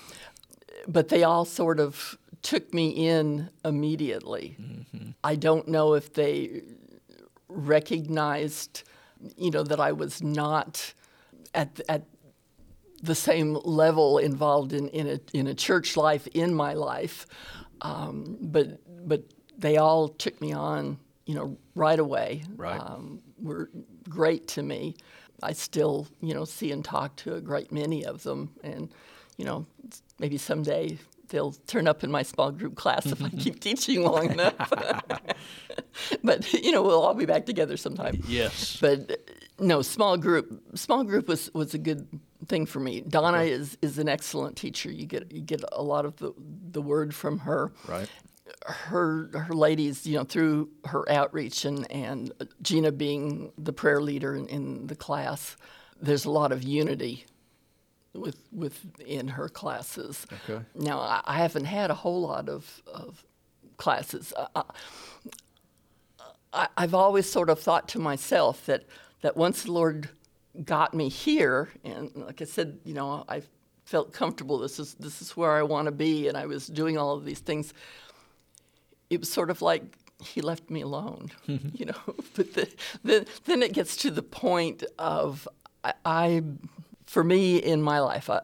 [0.88, 4.56] but they all sort of took me in immediately.
[4.60, 5.10] Mm-hmm.
[5.24, 6.62] I don't know if they
[7.48, 8.84] recognized,
[9.36, 10.94] you know, that I was not
[11.54, 12.04] at at
[13.02, 17.26] the same level involved in, in a in a church life in my life,
[17.80, 18.78] um, but
[19.08, 19.24] but
[19.58, 22.44] they all took me on, you know, right away.
[22.56, 22.80] Right.
[22.80, 23.70] Um, were
[24.08, 24.94] great to me.
[25.42, 28.94] I still, you know, see and talk to a great many of them, and
[29.36, 29.66] you know,
[30.20, 30.96] maybe someday
[31.28, 34.54] they'll turn up in my small group class if I keep teaching long enough.
[36.22, 38.22] but you know, we'll all be back together sometime.
[38.26, 38.78] Yes.
[38.80, 39.14] But uh,
[39.58, 40.62] no, small group.
[40.74, 42.06] Small group was was a good
[42.46, 43.00] thing for me.
[43.00, 43.50] Donna okay.
[43.50, 44.90] is is an excellent teacher.
[44.90, 46.32] You get you get a lot of the
[46.70, 47.72] the word from her.
[47.88, 48.08] Right.
[48.66, 54.34] Her her ladies, you know, through her outreach and and Gina being the prayer leader
[54.34, 55.56] in, in the class,
[56.00, 57.26] there's a lot of unity
[58.16, 60.26] with within her classes.
[60.48, 60.64] Okay.
[60.74, 63.24] Now I, I haven't had a whole lot of of
[63.76, 64.32] classes.
[64.54, 64.62] I,
[66.52, 68.84] I, I've always sort of thought to myself that
[69.22, 70.08] that once the Lord
[70.64, 73.42] got me here, and like I said, you know, I
[73.84, 74.58] felt comfortable.
[74.58, 77.24] This is this is where I want to be, and I was doing all of
[77.24, 77.72] these things.
[79.10, 79.84] It was sort of like
[80.22, 82.00] he left me alone, you know.
[82.34, 82.68] but the,
[83.04, 85.46] the, then it gets to the point of
[85.84, 86.42] I, I,
[87.06, 88.40] for me in my life, I,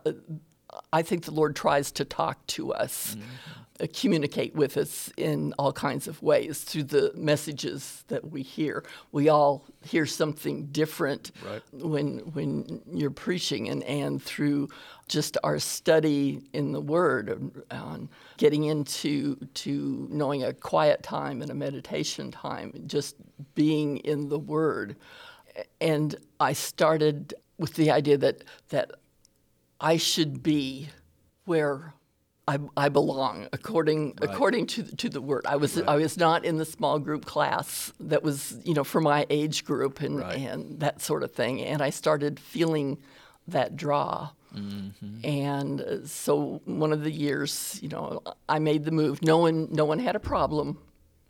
[0.92, 3.14] I think the Lord tries to talk to us.
[3.14, 8.42] Mm-hmm uh, communicate with us in all kinds of ways through the messages that we
[8.42, 8.84] hear.
[9.12, 11.62] We all hear something different right.
[11.72, 14.68] when when you're preaching, and, and through
[15.08, 21.50] just our study in the Word, on getting into to knowing a quiet time and
[21.50, 23.16] a meditation time, just
[23.54, 24.96] being in the Word.
[25.80, 28.90] And I started with the idea that that
[29.80, 30.88] I should be
[31.44, 31.94] where
[32.46, 34.30] I, I belong according right.
[34.30, 35.46] according to to the word.
[35.46, 35.88] I was right.
[35.88, 39.64] I was not in the small group class that was you know for my age
[39.64, 40.38] group and right.
[40.38, 41.62] and that sort of thing.
[41.62, 42.98] And I started feeling
[43.48, 44.30] that draw.
[44.54, 45.24] Mm-hmm.
[45.24, 49.22] And uh, so one of the years, you know, I made the move.
[49.22, 50.78] No one no one had a problem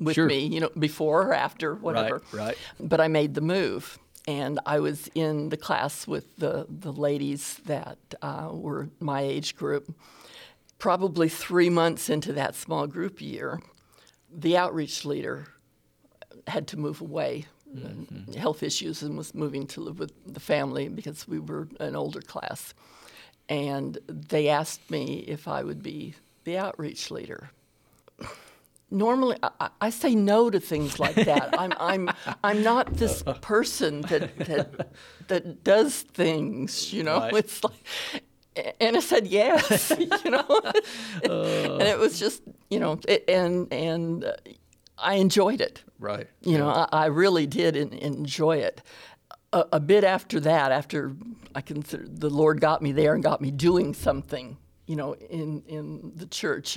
[0.01, 0.27] with sure.
[0.27, 2.23] me, you know, before or after, whatever.
[2.33, 2.59] Right, right.
[2.81, 7.61] But I made the move and I was in the class with the, the ladies
[7.66, 9.94] that uh, were my age group
[10.82, 13.61] probably three months into that small group year,
[14.35, 15.46] the outreach leader
[16.48, 18.32] had to move away, mm-hmm.
[18.32, 22.20] health issues, and was moving to live with the family because we were an older
[22.20, 22.74] class.
[23.48, 27.50] And they asked me if I would be the outreach leader.
[28.92, 31.55] Normally, I, I say no to things like that.
[31.59, 32.11] I'm, I'm,
[32.44, 34.92] I'm not this person that, that,
[35.28, 37.18] that does things, you know.
[37.18, 37.35] Right.
[37.35, 38.22] It's like,
[38.81, 40.72] and I said yes, you know, uh,
[41.24, 44.35] and it was just you know, it, and and uh,
[44.98, 45.83] I enjoyed it.
[45.98, 46.26] Right.
[46.42, 46.59] You yeah.
[46.59, 48.83] know, I, I, really did in, enjoy it.
[49.52, 51.14] A, a, bit after that, after
[51.55, 55.62] I consider the Lord got me there and got me doing something, you know, in
[55.66, 56.76] in the church.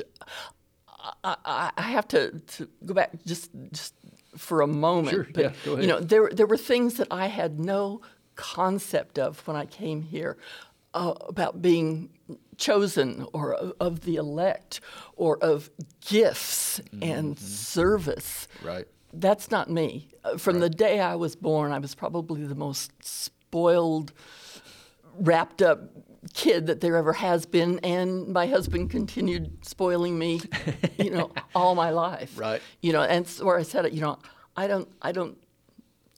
[1.24, 3.94] I, I, have to, to go back just just
[4.38, 5.15] for a moment.
[5.15, 5.28] Sure.
[5.34, 5.84] But, yeah, go ahead.
[5.84, 8.02] You know, there there were things that I had no
[8.36, 10.38] concept of when I came here
[10.94, 12.10] uh, about being
[12.58, 14.82] chosen or of the elect
[15.15, 15.70] or of
[16.02, 17.04] gifts mm-hmm.
[17.04, 18.48] and service.
[18.63, 18.88] Right.
[19.13, 20.10] That's not me.
[20.24, 20.62] Uh, from right.
[20.63, 24.12] the day I was born, I was probably the most spoiled,
[25.18, 25.82] wrapped up
[26.34, 30.42] kid that there ever has been, and my husband continued spoiling me,
[30.98, 32.38] you know, all my life.
[32.38, 32.62] Right.
[32.82, 34.18] You know, and so where I said it, you know,
[34.56, 35.38] I don't, I don't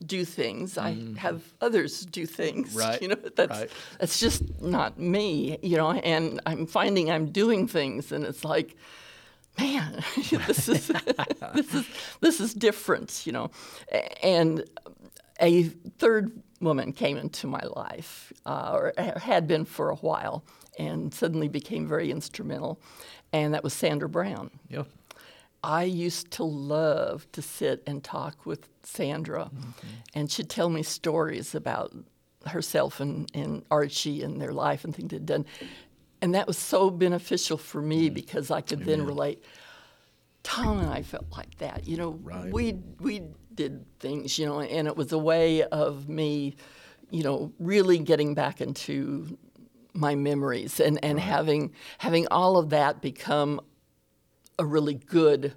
[0.04, 0.74] do things.
[0.74, 1.16] Mm-hmm.
[1.16, 2.74] I have others do things.
[2.78, 3.00] Right.
[3.02, 3.70] You know, that's right.
[3.98, 5.58] that's just not me.
[5.62, 8.76] You know, and I'm finding I'm doing things, and it's like,
[9.58, 10.04] man,
[10.46, 10.92] this is
[11.54, 11.86] this is
[12.20, 13.26] this is different.
[13.26, 13.50] You know,
[14.22, 14.64] and
[15.40, 20.44] a third woman came into my life, uh, or had been for a while,
[20.78, 22.80] and suddenly became very instrumental,
[23.32, 24.50] and that was Sandra Brown.
[24.68, 24.84] Yeah.
[25.62, 29.70] I used to love to sit and talk with Sandra, mm-hmm.
[30.14, 31.94] and she'd tell me stories about
[32.46, 35.44] herself and, and Archie and their life and things they'd done.
[36.22, 38.14] And that was so beneficial for me mm-hmm.
[38.14, 38.98] because I could Amen.
[38.98, 39.44] then relate.
[40.42, 41.86] Tom and I felt like that.
[41.86, 42.52] You know, right.
[42.52, 43.22] we we
[43.58, 46.54] did things, you know, and it was a way of me,
[47.10, 49.36] you know, really getting back into
[49.92, 51.26] my memories and, and right.
[51.26, 53.60] having having all of that become
[54.60, 55.54] a really good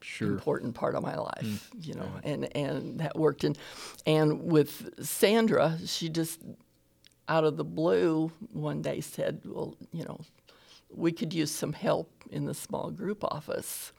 [0.00, 0.32] sure.
[0.32, 1.86] important part of my life, mm.
[1.86, 2.30] you know, yeah.
[2.30, 3.44] and and that worked.
[3.44, 3.58] And
[4.06, 6.40] and with Sandra, she just
[7.28, 10.20] out of the blue one day said, "Well, you know,
[10.90, 13.92] we could use some help in the small group office."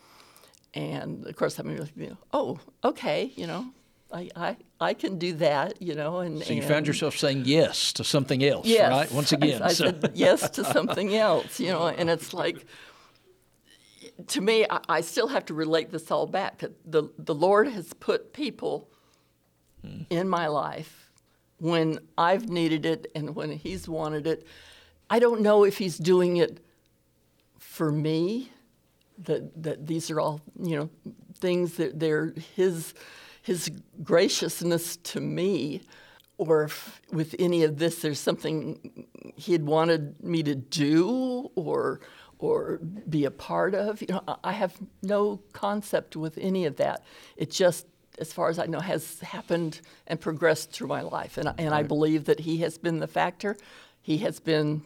[0.73, 3.67] And of course, I'm like, you know, "Oh, okay, you know."
[4.12, 6.19] I, I, I can do that, you know.
[6.19, 9.12] And so you and found yourself saying yes to something else, yes, right?
[9.12, 11.88] Once again, I, I said yes to something else, you know.
[11.88, 12.65] And it's like,
[14.27, 16.63] to me, I, I, still have to relate this all back.
[16.86, 18.89] The, the Lord has put people
[19.82, 20.03] hmm.
[20.10, 21.12] in my life
[21.60, 24.47] when I've needed it and when He's wanted it.
[25.10, 26.60] I don't know if He's doing it
[27.60, 28.51] for me,
[29.23, 30.89] that, that these are all, you know,
[31.39, 32.93] things that they're His,
[33.41, 33.71] his
[34.03, 35.82] graciousness to me,
[36.38, 42.01] or if with any of this there's something he had wanted me to do or
[42.39, 44.01] or be a part of.
[44.01, 47.03] You know, I have no concept with any of that.
[47.38, 47.88] It just,
[48.19, 51.84] as far as I know, has happened and progressed through my life, and and I
[51.84, 53.56] believe that he has been the factor.
[54.01, 54.84] He has been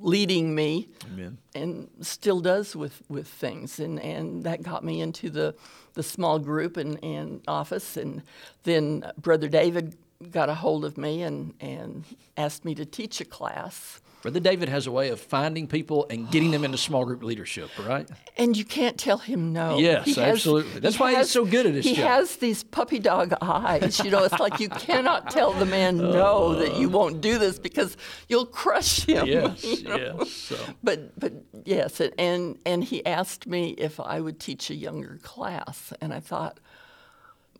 [0.00, 1.38] leading me Amen.
[1.54, 5.54] and still does with, with things and, and that got me into the,
[5.94, 8.22] the small group and, and office and
[8.62, 9.96] then brother david
[10.30, 12.04] got a hold of me and, and
[12.36, 16.28] asked me to teach a class Brother David has a way of finding people and
[16.28, 18.08] getting them into small group leadership, right?
[18.36, 19.78] and you can't tell him no.
[19.78, 20.80] Yes, absolutely.
[20.80, 21.96] That's he why he's so good at his he job.
[21.96, 24.00] He has these puppy dog eyes.
[24.00, 27.38] You know, it's like you cannot tell the man oh, no that you won't do
[27.38, 27.96] this because
[28.28, 29.26] you'll crush him.
[29.26, 29.96] Yes, you know?
[29.96, 30.32] yes.
[30.32, 31.32] So, But but
[31.64, 36.20] yes, and and he asked me if I would teach a younger class, and I
[36.20, 36.58] thought.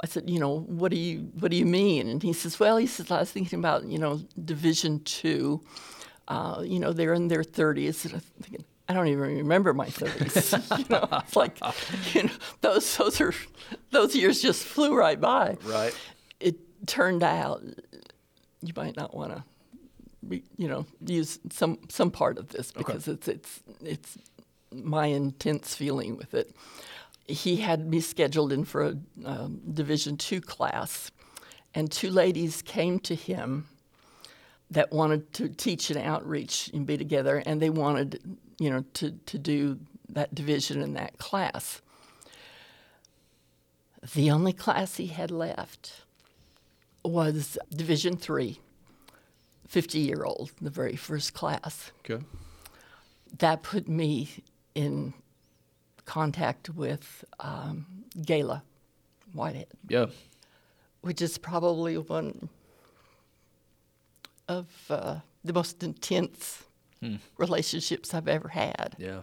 [0.00, 2.08] I said, you know, what do you what do you mean?
[2.08, 5.62] And he says, well, he says I was thinking about you know Division two,
[6.28, 8.64] uh, you know, they're in their thirties, and I'm thinking.
[8.90, 10.78] I don't even remember my 30s.
[10.78, 11.58] you know, it's like,
[12.14, 12.32] you know,
[12.62, 13.34] those those are
[13.90, 15.58] those years just flew right by.
[15.64, 15.94] right.
[16.40, 16.56] It
[16.86, 17.62] turned out
[18.62, 19.44] you might not want to
[20.30, 24.18] you know, use some some part of this because it's it's it's
[24.72, 26.54] my intense feeling with it.
[27.28, 31.10] He had me scheduled in for a um, Division two class,
[31.74, 33.68] and two ladies came to him
[34.70, 39.12] that wanted to teach and outreach and be together, and they wanted, you know, to
[39.26, 41.82] to do that division in that class.
[44.14, 46.02] The only class he had left
[47.04, 48.60] was Division three.
[49.68, 51.92] 50 year old, the very first class.
[52.00, 52.24] Okay.
[53.38, 54.30] That put me
[54.74, 55.12] in
[56.08, 57.84] contact with um,
[58.16, 58.62] Gayla
[59.34, 60.06] Whitehead, Yeah.
[61.02, 62.48] which is probably one
[64.48, 66.64] of uh, the most intense
[67.36, 68.96] relationships I've ever had.
[68.98, 69.20] Yeah.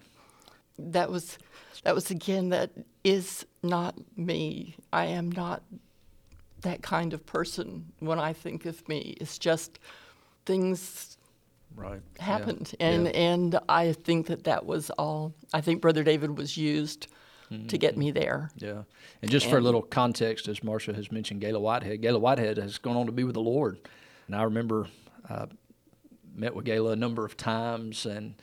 [0.77, 1.37] That was,
[1.83, 2.69] that was again, that
[3.03, 4.75] is not me.
[4.93, 5.63] I am not
[6.61, 9.15] that kind of person when I think of me.
[9.19, 9.79] It's just
[10.45, 11.14] things
[11.75, 12.01] Right.
[12.17, 12.23] Yeah.
[12.23, 13.11] happened and Yeah.
[13.11, 17.07] and I think that that was all I think brother David was used
[17.67, 18.83] to get me there Yeah.
[19.21, 22.77] And just for a little context, as Marsha has mentioned, Gayla Whitehead, Gayla Whitehead has
[22.79, 23.77] gone on to be with the Lord.
[24.27, 24.87] And I remember
[25.29, 25.45] uh,
[26.33, 28.33] met with Gayla a number of times, and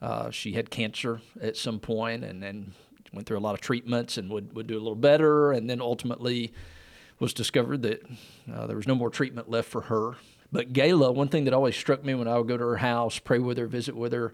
[0.00, 2.72] uh, she had cancer at some point and then
[3.12, 5.80] went through a lot of treatments and would, would do a little better, and then
[5.80, 6.52] ultimately
[7.20, 8.02] was discovered that
[8.52, 10.16] uh, there was no more treatment left for her.
[10.52, 13.18] But Gayla, one thing that always struck me when I would go to her house,
[13.18, 14.32] pray with her, visit with her,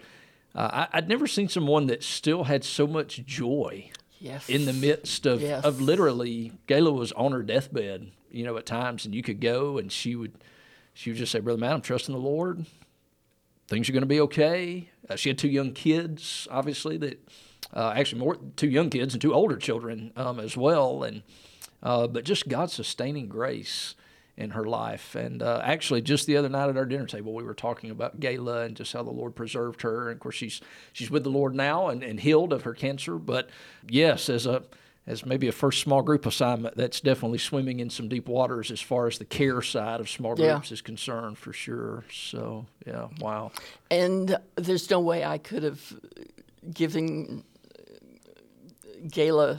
[0.55, 4.73] uh, I, I'd never seen someone that still had so much joy yes in the
[4.73, 5.65] midst of, Yes.
[5.65, 9.79] of literally Gayla was on her deathbed, you know, at times and you could go
[9.79, 10.33] and she would
[10.95, 12.67] she would just say, Brother Matt, I'm trusting the Lord.
[13.69, 14.91] Things are gonna be okay.
[15.09, 17.27] Uh, she had two young kids, obviously, that
[17.75, 21.03] uh, actually more two young kids and two older children um, as well.
[21.03, 21.23] And
[21.83, 23.95] uh, but just God's sustaining grace
[24.37, 25.15] in her life.
[25.15, 28.19] And uh, actually, just the other night at our dinner table, we were talking about
[28.21, 30.09] Gayla and just how the Lord preserved her.
[30.09, 30.61] And of course, she's
[30.93, 33.17] she's with the Lord now and, and healed of her cancer.
[33.17, 33.51] But
[33.89, 34.63] yes, as a
[35.05, 38.81] as maybe a first small group assignment, that's definitely swimming in some deep waters as
[38.81, 40.53] far as the care side of small Yeah.
[40.53, 42.05] groups is concerned, for sure.
[42.13, 43.51] So yeah, wow,
[43.91, 45.81] and there's no way I could have
[46.73, 47.43] given
[49.09, 49.59] Gayla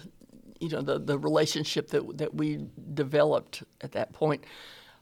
[0.59, 4.43] you know the, the relationship that that we developed at that point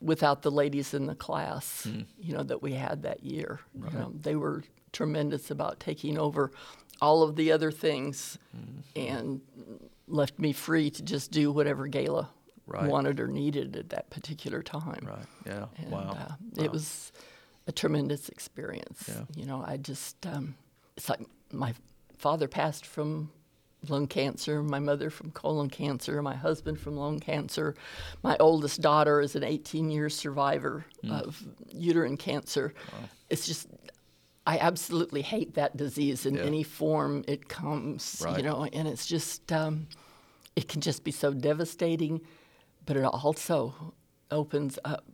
[0.02, 1.88] without the ladies in the class
[2.20, 6.52] you know that we had that year you know, they were tremendous about taking over
[7.02, 8.38] all of the other things
[8.96, 9.42] and
[10.08, 12.28] left me free to just do whatever Gayla
[12.68, 12.90] Right.
[12.90, 16.12] wanted or needed at that particular time right, yeah, and, wow.
[16.58, 17.12] uh, It was
[17.68, 19.04] a tremendous experience.
[19.10, 19.24] Yeah.
[19.36, 20.56] You know, I just, um,
[20.96, 21.20] it's like
[21.52, 21.74] my
[22.18, 23.30] father passed from
[23.90, 27.76] lung cancer, my mother from colon cancer, my husband from lung cancer.
[28.24, 31.12] My oldest daughter is an 18 year survivor Hmm.
[31.12, 32.74] of uterine cancer.
[33.30, 33.68] It's just,
[34.46, 36.44] I absolutely hate that disease in Yeah.
[36.44, 38.38] any form it comes, Right.
[38.38, 39.88] you know, and it's just, um,
[40.56, 42.22] it can just be so devastating,
[42.86, 43.94] but it also
[44.30, 45.06] opens up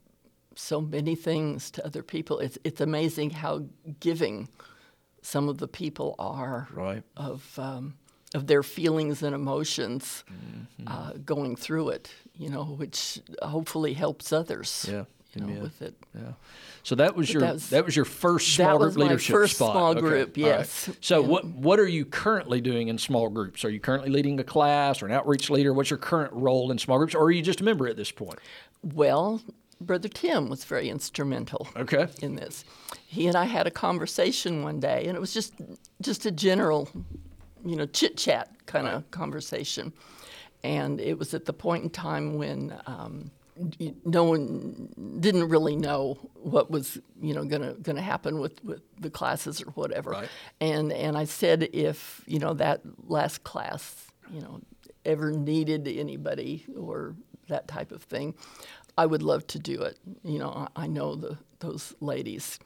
[0.56, 2.40] so many things to other people.
[2.40, 3.66] It's it's amazing how
[4.00, 4.50] giving
[5.22, 7.04] some of the people are Right.
[7.16, 7.94] of um,
[8.36, 10.88] of their feelings and emotions Mm-hmm.
[10.88, 12.10] uh, going through it.
[12.36, 14.86] You know, which hopefully helps others.
[14.88, 15.62] Yeah, You know, amen.
[15.64, 15.96] with it.
[16.14, 16.34] Yeah.
[16.84, 19.34] So that was your that that was- was, your first that small was group leadership
[19.34, 19.72] first spot.
[19.72, 20.60] small Okay, group, all right.
[20.60, 20.90] yes.
[21.02, 23.66] So And- what what are you currently doing in small groups?
[23.66, 25.74] Are you currently leading a class or an outreach leader?
[25.74, 28.12] What's your current role in small groups, or are you just a member at this
[28.12, 28.38] point?
[28.84, 29.42] Well,
[29.82, 32.08] Brother Tim was very instrumental Okay.
[32.22, 32.64] in this.
[33.08, 35.54] He and I had a conversation one day, and it was just
[36.02, 36.88] just a general,
[37.68, 39.94] you know, chit chat kind of conversation.
[40.64, 43.32] And it was at the point in time when um,
[44.06, 49.10] no one didn't really know what was, you know, gonna gonna happen with, with the
[49.10, 50.12] classes or whatever.
[50.12, 50.30] Right.
[50.60, 54.62] And and I said if you know that last class, you know,
[55.06, 57.16] ever needed anybody or
[57.48, 58.36] that type of thing,
[58.98, 59.98] I would love to do it.
[60.24, 62.60] You know, I I know the those ladies,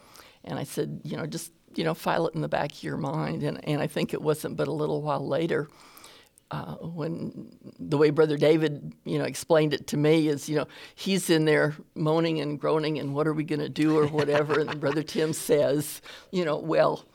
[0.43, 2.97] and I said, you know, just you know, file it in the back of your
[2.97, 3.43] mind.
[3.43, 5.67] And and I think it wasn't but a little while later.
[6.49, 7.49] Uh, when
[7.79, 11.45] the way Brother David, you know, explained it to me is, you know, he's in
[11.45, 15.01] there moaning and groaning, and what are we going to do or whatever, and Brother
[15.01, 17.05] Tim says, you know, well,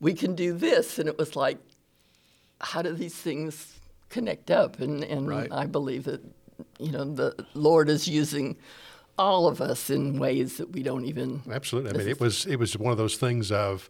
[0.00, 1.58] we can do this, and it was like,
[2.58, 4.80] how do these things connect up?
[4.80, 5.52] And and Right.
[5.52, 6.22] I believe that,
[6.78, 8.56] you know, the Lord is using
[9.18, 11.42] all of us in ways that we don't even.
[11.50, 11.90] Absolutely.
[11.90, 13.88] I mean, it was it was one of those things of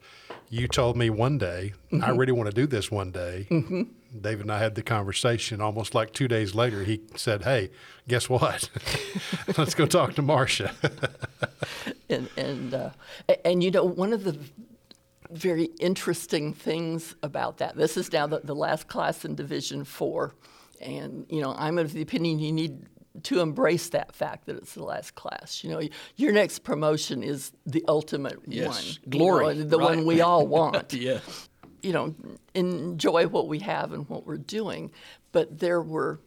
[0.49, 1.73] you told me one day,
[2.03, 3.47] I really want to do this one day.
[3.51, 3.83] Mm-hmm.
[4.21, 5.61] David and I had the conversation.
[5.61, 7.71] Almost like two days later, he said, "Hey,
[8.07, 8.71] guess what?
[9.59, 10.73] Let's go talk to Marsha."
[12.09, 12.91] and and uh,
[13.45, 14.39] and you know one of the
[15.31, 20.33] very interesting things about that this is now the, the last class in division four
[20.81, 22.87] and you know i'm of the opinion you need
[23.25, 25.81] to embrace that fact that it's the last class you know
[26.17, 28.69] your next promotion is the ultimate Yes.
[28.69, 29.97] one you Glory, know, the right.
[29.97, 31.21] one we all want Yeah.
[31.83, 32.15] you know,
[32.55, 34.91] enjoy what we have and what we're doing.
[35.33, 36.19] But there were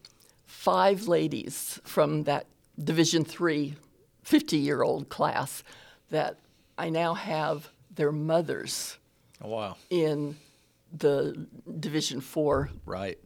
[0.46, 2.46] five ladies from that
[2.82, 3.76] Division Three
[4.24, 5.64] 50 year old class
[6.12, 6.38] that
[6.78, 8.98] I now have their mothers
[9.42, 9.76] Oh, wow.
[9.90, 10.38] in
[10.98, 11.48] the
[11.80, 13.18] Division Four Right.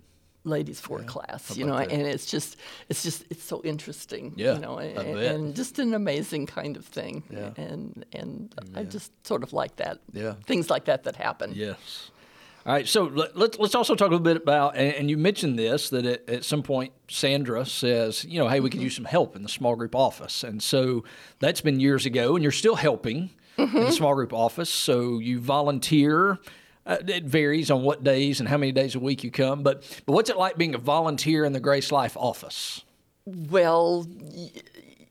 [0.46, 1.91] Ladies four class you know that?
[1.91, 2.58] and it's just
[2.89, 6.86] it's just it's so interesting Yeah, you know and, and just an amazing kind of
[6.86, 7.52] thing Yeah.
[7.56, 10.34] and and i just sort of like that Yeah.
[10.46, 12.12] things like that that happen Yes.
[12.66, 12.88] All right.
[12.88, 15.89] So let, let's let's also talk a little bit about, and, and you mentioned this
[15.89, 18.86] that at, at some point Sandra says, you know, hey, we could mm-hmm.
[18.86, 21.04] use some help in the small group office, and so
[21.39, 23.91] that's been years ago, and you're still helping in the mm-hmm.
[23.91, 24.70] small group office.
[24.70, 26.39] So you volunteer.
[26.86, 29.84] Uh, it varies on what days and how many days a week you come, but
[30.06, 32.84] but what's it like being a volunteer in the Grace Life office?
[33.26, 34.52] Well, y-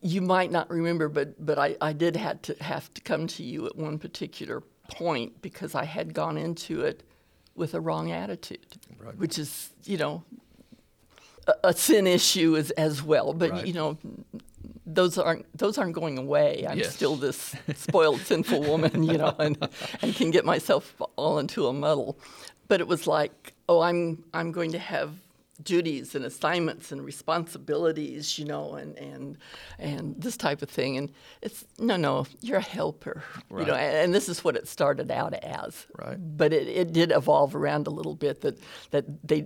[0.03, 3.43] you might not remember, but but I, I did had to have to come to
[3.43, 7.03] you at one particular point because I had gone into it
[7.55, 8.67] with a wrong attitude,
[9.17, 10.25] which is you know
[11.47, 13.33] a, a sin issue as as well.
[13.33, 13.67] But Right.
[13.67, 13.97] you know
[14.95, 16.67] those aren't those aren't going away.
[16.69, 16.95] I'm Yes.
[16.95, 19.57] still this spoiled, sinful woman, you know, and
[20.03, 22.19] and can get myself all into a muddle.
[22.69, 25.11] But it was like, oh, I'm I'm going to have
[25.63, 29.39] duties and assignments and responsibilities, you know, and and
[29.79, 30.97] and this type of thing.
[30.97, 31.13] And
[31.43, 33.75] it's no, no, you're a helper, you know.
[33.75, 35.87] And, and this is what it started out as.
[35.99, 36.17] Right.
[36.37, 38.41] But it, it did evolve around a little bit.
[38.41, 38.59] That
[38.91, 39.45] that they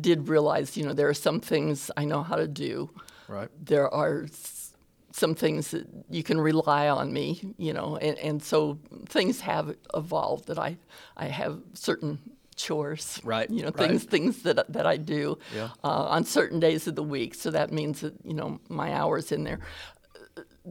[0.00, 2.90] did realize, you know, there are some things I know how to do
[3.28, 3.48] Right.
[3.62, 4.26] there are
[5.18, 9.74] some things that you can rely on me, you know, and, and so things have
[9.94, 10.76] evolved that I,
[11.16, 12.18] I have certain
[12.56, 13.78] chores, Right, You know, right.
[13.88, 15.68] things things that that I do Yeah.
[15.84, 17.34] uh, on certain days of the week.
[17.34, 19.60] So that means that you know my hours in there.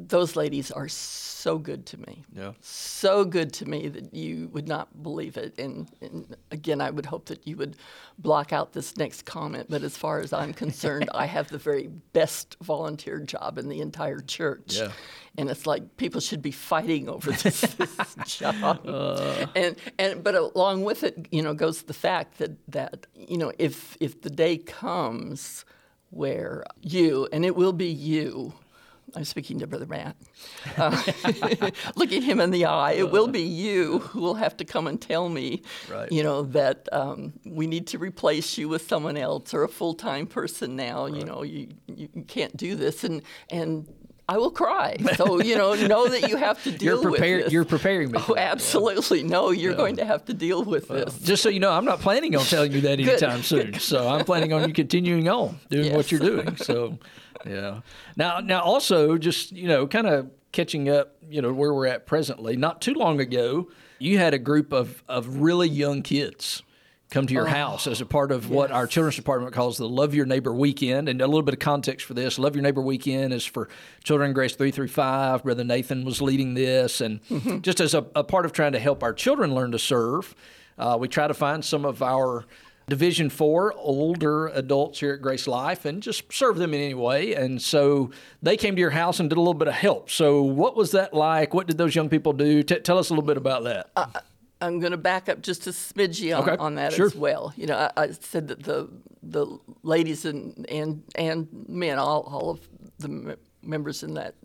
[0.07, 2.51] Those ladies are so good to me Yeah.
[2.61, 5.57] so good to me that you would not believe it.
[5.57, 7.77] And, and again, I would hope that you would
[8.17, 9.67] block out this next comment.
[9.69, 13.81] But as far as I'm concerned, I have the very best volunteer job in the
[13.81, 14.77] entire church.
[14.77, 14.91] Yeah.
[15.37, 18.81] And it's like people should be fighting over this, this job.
[18.85, 19.45] Uh.
[19.55, 23.51] and and but along with it, you know, goes the fact that that you know
[23.57, 25.63] if if the day comes
[26.09, 28.53] where you and it will be you.
[29.15, 30.15] I'm speaking to Brother Matt.
[30.77, 30.91] Uh,
[31.95, 32.91] look at him in the eye.
[32.93, 36.11] It will be you who will have to come and tell me, Right.
[36.11, 40.27] you know, that um, we need to replace you with someone else or a full-time
[40.27, 41.05] person now.
[41.05, 43.87] You know, you, you can't do this, and and
[44.29, 44.97] I will cry.
[45.15, 47.03] So you know, know that you have to deal with this.
[47.03, 47.37] You're prepared.
[47.37, 47.53] with this.
[47.53, 48.19] You're preparing me.
[48.27, 49.23] Oh, absolutely.
[49.23, 51.17] No, you're going to have to deal with this.
[51.19, 53.79] Just so you know, I'm not planning on telling you that anytime soon.
[53.79, 56.57] So I'm planning on you continuing on doing what you're doing.
[56.57, 56.99] So,
[57.45, 57.81] yeah.
[58.15, 62.05] Now, now also just you know, kind of catching up, you know, where we're at
[62.05, 62.57] presently.
[62.57, 63.69] Not too long ago,
[63.99, 66.63] you had a group of of really young kids
[67.09, 70.13] come to your house as a part of what our children's department calls the Love
[70.13, 71.07] Your Neighbor Weekend.
[71.07, 73.69] And a little bit of context for this: Love Your Neighbor Weekend is for
[74.03, 75.43] Children Grace three through five.
[75.43, 77.21] Brother Nathan was leading this, and
[77.63, 80.35] just as a, a part of trying to help our children learn to serve,
[80.77, 82.45] uh, we try to find some of our
[82.89, 87.33] Division Four, older adults here at Grace Life, and just serve them in any way.
[87.33, 88.11] And so
[88.41, 90.09] they came to your house and did a little bit of help.
[90.09, 91.53] So what was that like?
[91.53, 92.63] What did those young people do?
[92.63, 93.89] T- tell us a little bit about that.
[93.97, 94.05] Uh,
[94.61, 97.07] I'm going to back up just a smidgy on, Okay, on that sure.
[97.07, 97.53] as well.
[97.57, 98.89] You know, I, I said that the
[99.21, 99.45] the
[99.83, 102.69] ladies and and and men, all all of
[102.99, 104.35] the m- members in that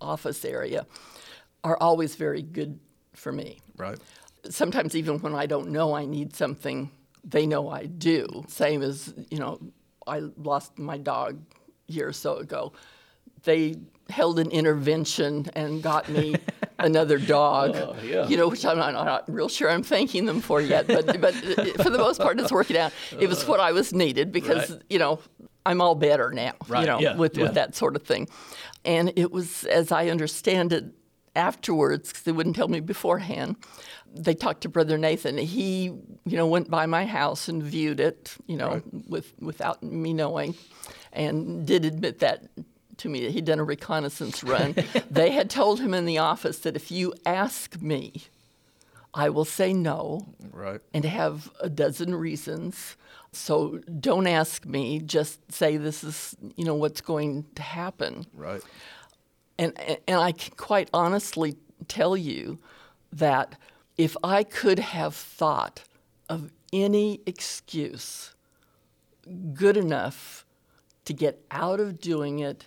[0.00, 0.86] office area,
[1.64, 2.80] are always very good
[3.12, 3.58] for me.
[3.76, 3.98] right.
[4.48, 6.90] Sometimes even when I don't know I need something,
[7.24, 8.44] they know I do.
[8.48, 9.60] Same as you know,
[10.06, 11.40] I lost my dog
[11.88, 12.72] a year or so ago.
[13.44, 13.76] They
[14.10, 16.34] held an intervention and got me
[16.78, 17.76] another dog.
[17.76, 18.26] Oh, yeah.
[18.26, 21.20] You know, which I'm not, I'm not real sure I'm thanking them for yet, but
[21.20, 22.92] but for the most part, it's working out.
[23.18, 24.82] It was what I was needed because Right.
[24.90, 25.20] you know
[25.64, 26.52] I'm all better now.
[26.68, 27.44] Right, You know, yeah, with yeah.
[27.44, 28.28] with that sort of thing,
[28.84, 30.84] and it was as I understand it
[31.36, 33.56] afterwards because they wouldn't tell me beforehand.
[34.14, 35.38] They talked to Brother Nathan.
[35.38, 40.12] He, you know, went by my house and viewed it, you know, with without me
[40.12, 40.54] knowing,
[41.12, 42.44] and did admit that
[42.98, 44.74] to me that he'd done a reconnaissance run.
[45.10, 48.24] they had told him in the office that if you ask me,
[49.14, 50.80] I will say no Right.
[50.92, 52.96] and have a dozen reasons.
[53.32, 54.98] So don't ask me.
[55.00, 58.26] Just say this is, you know, what's going to happen.
[58.34, 58.62] Right.
[59.58, 59.72] And
[60.08, 61.56] and I can quite honestly
[61.88, 62.58] tell you
[63.12, 63.56] that
[64.00, 65.82] if I could have thought
[66.30, 68.34] of any excuse
[69.52, 70.46] good enough
[71.04, 72.66] to get out of doing it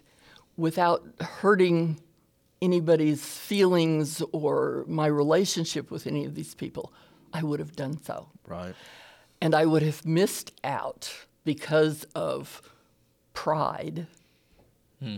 [0.57, 1.99] without hurting
[2.61, 6.93] anybody's feelings or my relationship with any of these people,
[7.33, 8.29] I would have done so.
[8.45, 8.75] Right.
[9.41, 11.11] And I would have missed out
[11.43, 12.61] because of
[13.33, 14.05] pride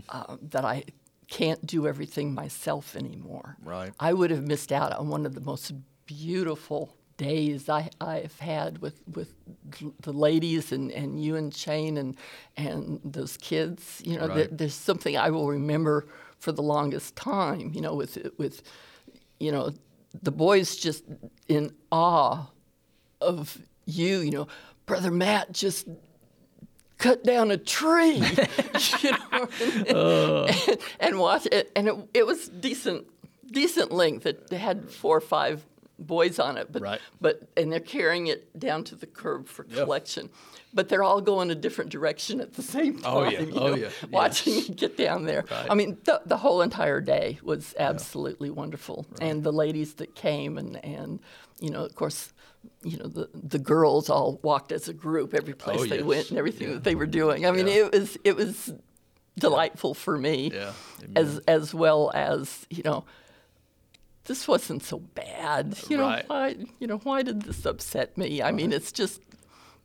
[0.07, 0.85] uh, that I
[1.27, 3.57] can't do everything myself anymore.
[3.61, 3.91] Right.
[3.99, 5.73] I would have missed out on one of the most
[6.05, 9.33] beautiful days I, I've had with, with
[10.01, 12.17] the ladies and, and you and Shane and,
[12.57, 14.01] and those kids.
[14.05, 14.35] You know, Right.
[14.35, 16.07] there, there's something I will remember
[16.39, 18.61] for the longest time, you know, with, with,
[19.39, 19.71] you know,
[20.21, 21.03] the boys just
[21.47, 22.45] in awe
[23.21, 24.47] of you, you know,
[24.85, 25.87] Brother Matt just
[26.97, 28.17] cut down a tree,
[29.01, 31.71] you know, and, and watch it.
[31.75, 33.05] And it, it was decent,
[33.49, 34.25] decent length.
[34.25, 35.65] It had four or five
[35.97, 36.99] boys on it, but Right.
[37.21, 39.83] but and they're carrying it down to the curb for Yeah.
[39.83, 40.29] collection.
[40.73, 43.13] But they're all going a different direction at the same time.
[43.15, 43.39] Oh, yeah.
[43.41, 43.89] you Oh, know, yeah.
[44.11, 45.45] Watching it get down there.
[45.49, 45.67] Right.
[45.69, 50.57] I mean, the, the whole entire day was absolutely wonderful, and the ladies that came
[50.57, 51.19] and and
[51.59, 52.33] you know, of course,
[52.83, 55.97] you know, the the girls all walked as a group every oh, place Oh, they
[55.99, 56.05] yes.
[56.05, 56.73] went and everything Yeah.
[56.75, 57.45] that they were doing.
[57.45, 57.85] I mean, Yeah.
[57.85, 58.73] it was it was
[59.39, 60.73] delightful for me, Yeah.
[61.15, 63.05] as as well as you know.
[64.25, 66.03] This wasn't so bad, you know.
[66.03, 66.27] Right.
[66.27, 68.41] Why, you know, why did this upset me?
[68.41, 69.21] I mean, it's just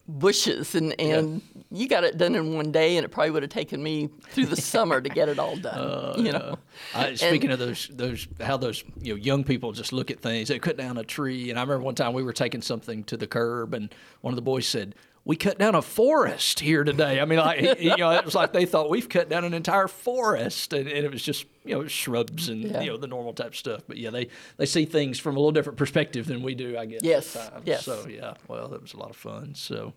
[0.09, 3.51] bushes, and and you got it done in one day, and it probably would have
[3.51, 5.78] taken me through the summer to get it all done.
[5.78, 6.59] Oh, you know.
[6.95, 10.49] I, speaking of those, those how those you know young people just look at things.
[10.49, 13.16] They cut down a tree, and I remember one time we were taking something to
[13.16, 17.20] the curb, and one of the boys said, "We cut down a forest here today."
[17.20, 19.88] I mean, like you know, it was like they thought we've cut down an entire
[19.88, 22.80] forest, and, and it was just you know shrubs and Yeah.
[22.80, 23.82] you know the normal type stuff.
[23.86, 26.86] But yeah, they they see things from a little different perspective than we do, I
[26.86, 27.00] guess.
[27.02, 27.84] Yes, yes.
[27.84, 29.54] So yeah, well, that was a lot of fun.
[29.54, 29.92] So,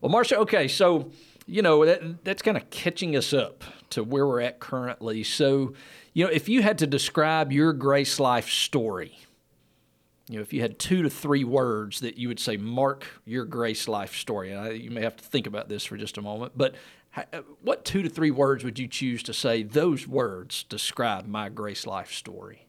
[0.00, 1.10] well, Marsha, okay, so
[1.46, 5.22] you know that that's kind of catching us up to where we're at currently.
[5.22, 5.74] So,
[6.12, 9.18] you know, if you had to describe your Grace Life story,
[10.28, 13.44] you know, if you had two to three words that you would say mark your
[13.44, 16.22] Grace Life story, and I, you may have to think about this for just a
[16.22, 16.74] moment, but
[17.16, 17.22] uh,
[17.62, 19.62] what two to three words would you choose to say?
[19.62, 22.66] Those words describe my Grace Life story.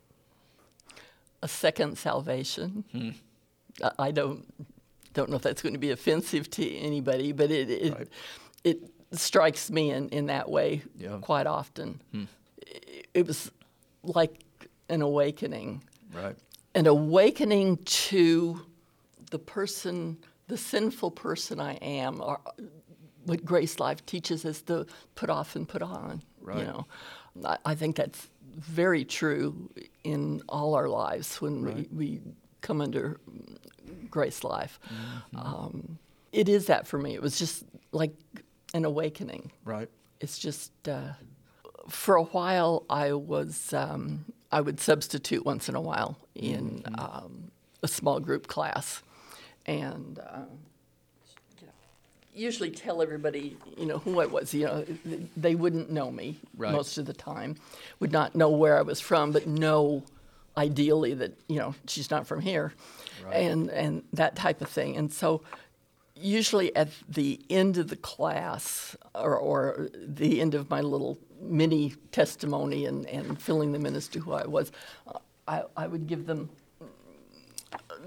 [1.44, 2.84] a second salvation.
[2.92, 3.10] Hmm.
[4.00, 4.46] I- don't
[5.14, 8.08] don't know if that's going to be offensive to anybody, but it it, Right.
[8.64, 8.80] it
[9.14, 11.16] strikes me in, in that way Yeah.
[11.16, 11.20] Hmm.
[11.22, 12.02] quite often.
[12.58, 13.52] It, it was
[14.04, 14.44] like
[14.90, 15.84] an awakening,
[16.14, 16.36] Right.
[16.78, 18.62] An awakening to
[19.32, 20.16] the person,
[20.48, 22.40] the sinful person I am, or
[23.26, 26.22] what Grace Life teaches us to put off and put on.
[26.40, 26.60] Right.
[26.60, 26.88] You know,
[27.44, 29.72] I, I think that's very true
[30.04, 32.22] in all our lives when we, we
[32.62, 33.20] come under
[34.12, 34.80] Grace Life.
[35.36, 35.98] Um,
[36.32, 37.16] it is that for me.
[37.16, 38.14] It was just like
[38.76, 39.52] an awakening.
[39.66, 39.90] Right.
[40.20, 41.14] It's just uh,
[41.90, 47.52] for a while I was um, I would substitute once in a while in um,
[47.84, 49.02] a small group class,
[49.66, 50.42] and uh,
[52.34, 54.54] usually tell everybody you know who I was.
[54.54, 54.86] You know
[55.36, 56.72] they wouldn't know me Right.
[56.72, 57.56] most of the time,
[58.00, 60.04] would not know where I was from, but know
[60.56, 62.74] ideally that you know she's not from here,
[63.32, 64.96] and and that type of thing.
[64.98, 65.42] And so
[66.16, 71.94] usually at the end of the class or, or the end of my little mini
[72.12, 74.72] testimony and, and filling them in as to who I was,
[75.48, 76.50] I, I would give them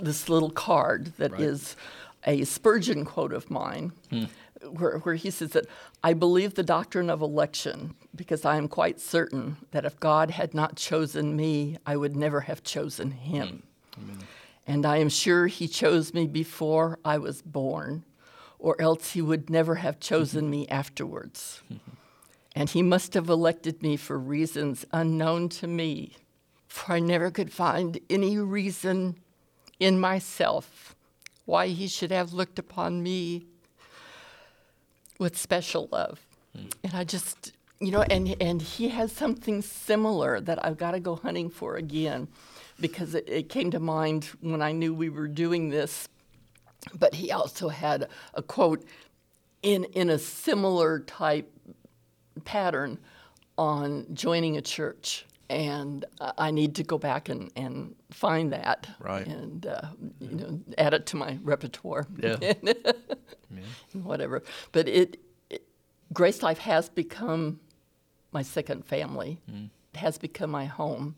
[0.01, 1.41] this little card that Right.
[1.41, 1.76] is
[2.26, 4.24] a Spurgeon quote of mine, hmm.
[4.70, 5.66] where, where he says that
[6.03, 10.55] I believe the doctrine of election because I am quite certain that if God had
[10.55, 13.62] not chosen me, I would never have chosen him.
[13.95, 14.20] Hmm.
[14.66, 18.05] And I am sure he chose me before I was born,
[18.59, 20.51] or else he would never have chosen mm-hmm.
[20.51, 21.62] me afterwards.
[22.55, 26.16] And he must have elected me for reasons unknown to me,
[26.71, 29.16] for I never could find any reason
[29.81, 30.95] in myself
[31.45, 33.45] why he should have looked upon me
[35.18, 36.21] with special love.
[36.57, 36.68] Hmm.
[36.85, 41.01] And I just, you know, and, and he has something similar that I've got to
[41.01, 42.29] go hunting for again
[42.79, 46.09] because it, it came to mind when I knew we were doing this.
[46.97, 48.85] But he also had a quote
[49.62, 51.53] in, in a similar type
[52.45, 52.99] pattern
[53.59, 55.27] on joining a church.
[55.51, 59.26] And uh, I need to go back and, and find that Right.
[59.26, 59.88] and uh,
[60.20, 62.36] you know add it to my repertoire Yeah.
[63.92, 64.42] and whatever.
[64.72, 65.18] But it,
[65.51, 65.62] it
[66.12, 67.59] Grace Life has become
[68.32, 69.40] my second family.
[69.92, 71.16] It has become my home.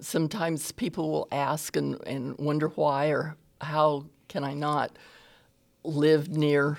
[0.00, 4.96] Sometimes people will ask and, and wonder why or how can I not
[5.82, 6.78] live near,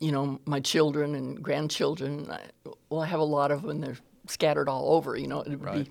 [0.00, 2.30] you know, my children and grandchildren.
[2.30, 2.40] I,
[2.88, 3.80] well, I have a lot of them.
[3.82, 3.96] They're
[4.26, 5.16] scattered all over.
[5.16, 5.84] You know, it would Right.
[5.84, 5.90] be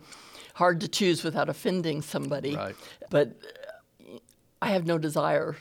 [0.54, 2.56] hard to choose without offending somebody.
[2.56, 2.76] Right.
[3.10, 3.36] But
[4.02, 4.18] uh,
[4.62, 5.58] I have no desire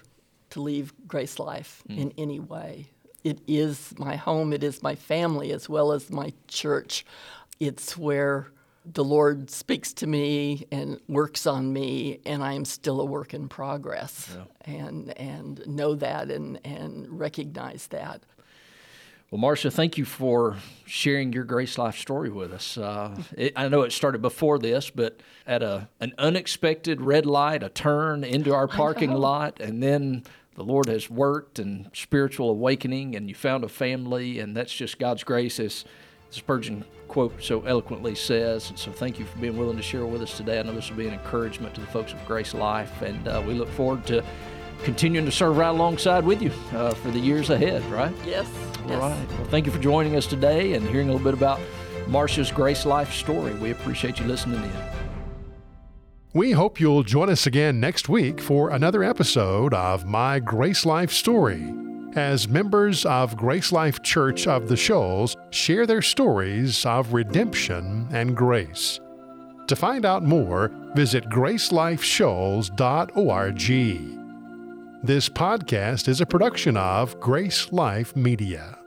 [0.51, 2.86] to leave Grace Life in any way.
[3.24, 7.07] It is my home, it is my family, as well as my church.
[7.61, 8.49] It's where
[8.84, 13.32] the Lord speaks to me and works on me, and I am still a work
[13.32, 14.36] in progress.
[14.64, 18.22] And, and know that and, and recognize that.
[19.33, 22.76] Well, Marsha, thank you for sharing your Grace Life story with us.
[22.76, 27.62] Uh, it, I know it started before this, but at a an unexpected red light,
[27.62, 30.24] a turn into our parking lot, and then
[30.55, 34.99] the Lord has worked and spiritual awakening, and you found a family, and that's just
[34.99, 35.87] God's grace, as
[36.28, 38.68] Spurgeon quote so eloquently says.
[38.68, 40.61] And so, thank you for being willing to share with us today.
[40.61, 43.43] I know this will be an encouragement to the folks of Grace Life, and uh,
[43.47, 44.22] we look forward to
[44.83, 47.85] continuing to serve right alongside with you uh, for the years ahead.
[47.87, 48.14] Right.
[48.24, 48.49] Yes.
[48.87, 48.91] yes.
[48.91, 49.28] All right.
[49.33, 51.61] Well, thank you for joining us today and hearing a little bit about
[52.07, 53.55] Marsha's Grace Life story.
[53.55, 54.72] We appreciate you listening in.
[56.35, 61.12] We hope you'll join us again next week for another episode of My Grace Life
[61.12, 61.74] Story
[62.14, 68.37] as members of Grace Life Church of the Shoals share their stories of redemption and
[68.37, 69.01] grace.
[69.68, 74.21] To find out more, visit gracelifeshoals.org.
[75.05, 78.82] This podcast is a production of Grace Life Media.